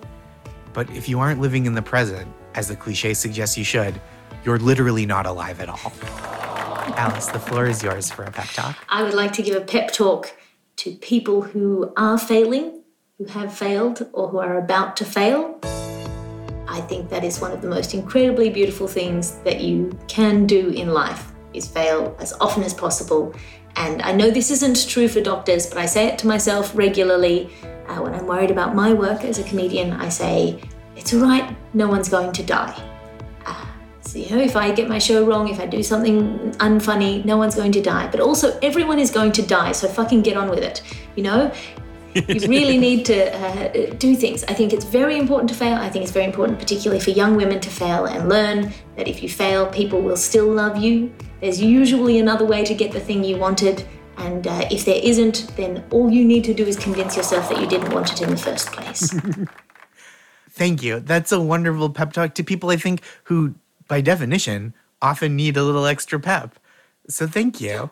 But 0.73 0.89
if 0.91 1.09
you 1.09 1.19
aren't 1.19 1.41
living 1.41 1.65
in 1.65 1.73
the 1.73 1.81
present, 1.81 2.31
as 2.55 2.67
the 2.67 2.75
cliche 2.75 3.13
suggests 3.13 3.57
you 3.57 3.63
should, 3.63 3.99
you're 4.45 4.59
literally 4.59 5.05
not 5.05 5.25
alive 5.25 5.59
at 5.59 5.69
all. 5.69 5.91
Alice, 6.95 7.27
the 7.27 7.39
floor 7.39 7.65
is 7.65 7.83
yours 7.83 8.11
for 8.11 8.23
a 8.23 8.31
pep 8.31 8.47
talk. 8.49 8.77
I 8.89 9.03
would 9.03 9.13
like 9.13 9.33
to 9.33 9.41
give 9.41 9.55
a 9.55 9.65
pep 9.65 9.91
talk 9.91 10.35
to 10.77 10.91
people 10.95 11.41
who 11.41 11.91
are 11.97 12.17
failing, 12.17 12.83
who 13.17 13.25
have 13.25 13.53
failed, 13.53 14.07
or 14.13 14.29
who 14.29 14.39
are 14.39 14.57
about 14.57 14.95
to 14.97 15.05
fail. 15.05 15.59
I 16.71 16.81
think 16.81 17.09
that 17.09 17.23
is 17.23 17.41
one 17.41 17.51
of 17.51 17.61
the 17.61 17.67
most 17.67 17.93
incredibly 17.93 18.49
beautiful 18.49 18.87
things 18.87 19.39
that 19.39 19.59
you 19.59 19.97
can 20.07 20.45
do 20.45 20.69
in 20.69 20.93
life 20.93 21.31
is 21.53 21.67
fail 21.67 22.15
as 22.19 22.31
often 22.33 22.63
as 22.63 22.73
possible. 22.73 23.33
And 23.75 24.01
I 24.03 24.11
know 24.11 24.29
this 24.29 24.51
isn't 24.51 24.87
true 24.87 25.07
for 25.07 25.19
doctors, 25.19 25.65
but 25.65 25.79
I 25.79 25.87
say 25.87 26.07
it 26.07 26.19
to 26.19 26.27
myself 26.27 26.75
regularly 26.75 27.49
uh, 27.87 27.97
when 28.01 28.13
I'm 28.13 28.27
worried 28.27 28.51
about 28.51 28.75
my 28.75 28.93
work 28.93 29.23
as 29.23 29.39
a 29.39 29.43
comedian. 29.43 29.93
I 29.93 30.09
say, 30.09 30.61
it's 30.95 31.11
all 31.13 31.21
right, 31.21 31.55
no 31.73 31.87
one's 31.87 32.07
going 32.07 32.33
to 32.33 32.43
die. 32.43 32.89
So, 34.09 34.17
you 34.17 34.27
know, 34.35 34.41
if 34.41 34.55
I 34.55 34.71
get 34.71 34.89
my 34.89 34.97
show 34.97 35.23
wrong, 35.23 35.49
if 35.49 35.59
I 35.59 35.67
do 35.67 35.83
something 35.83 36.51
unfunny, 36.53 37.23
no 37.25 37.37
one's 37.37 37.53
going 37.53 37.71
to 37.73 37.81
die. 37.81 38.09
But 38.09 38.21
also, 38.21 38.57
everyone 38.63 38.97
is 38.97 39.11
going 39.11 39.33
to 39.33 39.43
die, 39.43 39.71
so 39.71 39.87
fucking 39.87 40.23
get 40.23 40.35
on 40.35 40.49
with 40.49 40.63
it. 40.63 40.81
You 41.15 41.21
know, 41.21 41.51
you 42.27 42.47
really 42.47 42.77
need 42.77 43.05
to 43.05 43.35
uh, 43.35 43.93
do 43.95 44.15
things. 44.15 44.43
I 44.45 44.53
think 44.53 44.73
it's 44.73 44.85
very 44.85 45.17
important 45.17 45.49
to 45.49 45.55
fail. 45.55 45.75
I 45.75 45.89
think 45.89 46.03
it's 46.03 46.11
very 46.11 46.25
important, 46.25 46.59
particularly 46.59 46.99
for 46.99 47.11
young 47.11 47.35
women, 47.35 47.59
to 47.59 47.69
fail 47.69 48.05
and 48.05 48.27
learn 48.27 48.73
that 48.95 49.07
if 49.07 49.21
you 49.21 49.29
fail, 49.29 49.67
people 49.67 50.01
will 50.01 50.17
still 50.17 50.51
love 50.51 50.77
you. 50.77 51.13
There's 51.41 51.61
usually 51.61 52.19
another 52.19 52.45
way 52.45 52.65
to 52.65 52.73
get 52.73 52.91
the 52.91 52.99
thing 52.99 53.23
you 53.23 53.37
wanted. 53.37 53.87
And 54.17 54.47
uh, 54.47 54.67
if 54.69 54.85
there 54.85 54.99
isn't, 55.01 55.55
then 55.55 55.83
all 55.91 56.09
you 56.09 56.25
need 56.25 56.43
to 56.45 56.53
do 56.53 56.65
is 56.65 56.77
convince 56.77 57.15
yourself 57.15 57.47
that 57.49 57.59
you 57.61 57.67
didn't 57.67 57.93
want 57.93 58.11
it 58.11 58.21
in 58.21 58.29
the 58.29 58.37
first 58.37 58.71
place. 58.71 59.15
Thank 60.49 60.83
you. 60.83 60.99
That's 60.99 61.31
a 61.31 61.39
wonderful 61.39 61.89
pep 61.89 62.11
talk 62.11 62.35
to 62.35 62.43
people 62.43 62.69
I 62.69 62.75
think 62.75 63.01
who, 63.25 63.55
by 63.87 64.01
definition, 64.01 64.73
often 65.01 65.35
need 65.35 65.55
a 65.55 65.63
little 65.63 65.85
extra 65.85 66.19
pep. 66.19 66.59
So 67.07 67.27
thank 67.27 67.61
you. 67.61 67.89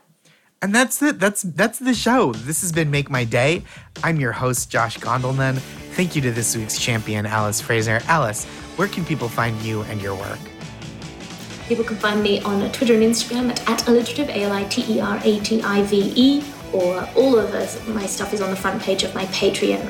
And 0.62 0.74
that's 0.74 1.02
it. 1.04 1.20
That's 1.20 1.42
that's 1.44 1.80
the 1.80 1.94
show. 1.94 2.34
This 2.34 2.62
has 2.62 2.72
been 2.72 2.90
Make 2.90 3.12
My 3.12 3.24
Day. 3.24 3.62
I'm 4.04 4.20
your 4.20 4.32
host, 4.32 4.72
Josh 4.72 4.98
Gondelman. 4.98 5.60
Thank 5.94 6.16
you 6.16 6.22
to 6.24 6.32
this 6.32 6.58
week's 6.58 6.80
champion, 6.80 7.28
Alice 7.28 7.62
Fraser. 7.62 8.02
Alice, 8.08 8.46
where 8.76 8.88
can 8.88 9.06
people 9.06 9.30
find 9.30 9.56
you 9.62 9.84
and 9.84 10.02
your 10.02 10.16
work? 10.16 10.40
People 11.68 11.84
can 11.84 11.98
find 11.98 12.24
me 12.24 12.42
on 12.42 12.72
Twitter 12.72 12.96
and 12.96 13.04
Instagram 13.04 13.50
at, 13.50 13.70
at 13.70 13.88
aliterative, 13.88 14.30
A-L-I-T-E-R-A-T-I-V-E, 14.30 16.44
or 16.74 17.08
all 17.16 17.38
of 17.38 17.52
my 17.94 18.06
stuff 18.06 18.34
is 18.34 18.42
on 18.42 18.50
the 18.50 18.56
front 18.56 18.82
page 18.82 19.04
of 19.04 19.14
my 19.14 19.26
Patreon, 19.26 19.84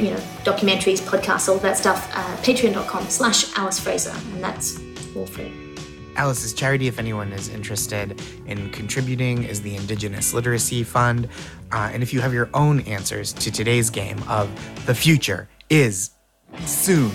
you 0.00 0.10
know, 0.10 0.16
documentaries, 0.44 1.00
podcasts, 1.00 1.48
all 1.48 1.58
that 1.58 1.76
stuff, 1.76 2.10
uh, 2.14 2.36
patreon.com 2.38 3.08
slash 3.08 3.56
Alice 3.56 3.78
Fraser, 3.78 4.14
and 4.32 4.42
that's 4.42 4.80
all 5.14 5.26
free. 5.26 5.52
Alice's 6.16 6.52
charity, 6.52 6.86
if 6.86 6.98
anyone 6.98 7.32
is 7.32 7.48
interested 7.48 8.20
in 8.46 8.70
contributing, 8.70 9.44
is 9.44 9.62
the 9.62 9.74
Indigenous 9.74 10.32
Literacy 10.32 10.84
Fund. 10.84 11.28
Uh, 11.72 11.90
and 11.92 12.02
if 12.02 12.12
you 12.12 12.20
have 12.20 12.32
your 12.32 12.48
own 12.54 12.80
answers 12.80 13.32
to 13.32 13.50
today's 13.50 13.90
game 13.90 14.22
of 14.28 14.48
the 14.86 14.94
future 14.94 15.48
is 15.70 16.10
soon, 16.66 17.10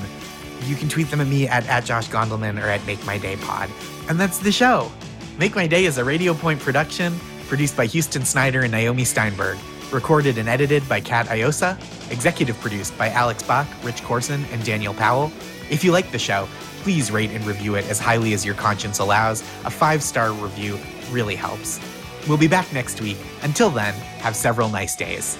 you 0.66 0.76
can 0.76 0.90
tweet 0.90 1.10
them 1.10 1.22
at 1.22 1.28
me 1.28 1.48
at, 1.48 1.66
at 1.68 1.86
Josh 1.86 2.10
Gondelman 2.10 2.62
or 2.62 2.68
at 2.68 2.86
Make 2.86 3.04
My 3.06 3.18
Day 3.18 3.38
Pod. 3.38 3.70
And 4.10 4.20
that's 4.20 4.40
the 4.40 4.52
show. 4.52 4.92
Make 5.38 5.56
My 5.56 5.68
Day 5.68 5.86
is 5.86 5.98
a 5.98 6.04
Radio 6.04 6.34
Point 6.34 6.60
production 6.60 7.18
produced 7.48 7.78
by 7.78 7.86
Houston 7.86 8.26
Snyder 8.26 8.62
and 8.62 8.72
Naomi 8.72 9.06
Steinberg, 9.06 9.58
recorded 9.92 10.38
and 10.38 10.50
edited 10.50 10.88
by 10.90 11.00
Kat 11.00 11.28
Iosa, 11.30 11.78
executive 12.12 12.60
produced 12.60 12.98
by 12.98 13.10
Alex 13.10 13.42
Bach, 13.44 13.68
Rich 13.84 14.04
Corson, 14.04 14.46
and 14.52 14.64
Daniel 14.66 14.94
Powell. 14.94 15.32
If 15.70 15.84
you 15.84 15.92
like 15.92 16.12
the 16.12 16.20
show, 16.20 16.48
please 16.90 17.12
rate 17.12 17.30
and 17.30 17.46
review 17.46 17.76
it 17.76 17.88
as 17.88 18.00
highly 18.00 18.34
as 18.34 18.44
your 18.44 18.56
conscience 18.56 18.98
allows. 18.98 19.42
A 19.64 19.70
five 19.70 20.02
star 20.02 20.32
review 20.34 20.76
really 21.12 21.36
helps. 21.36 21.80
We'll 22.28 22.40
be 22.40 22.48
back 22.48 22.74
next 22.74 23.00
week. 23.00 23.18
Until 23.44 23.70
then, 23.70 23.94
have 24.24 24.36
several 24.36 24.70
nice 24.70 24.96
days. 24.96 25.38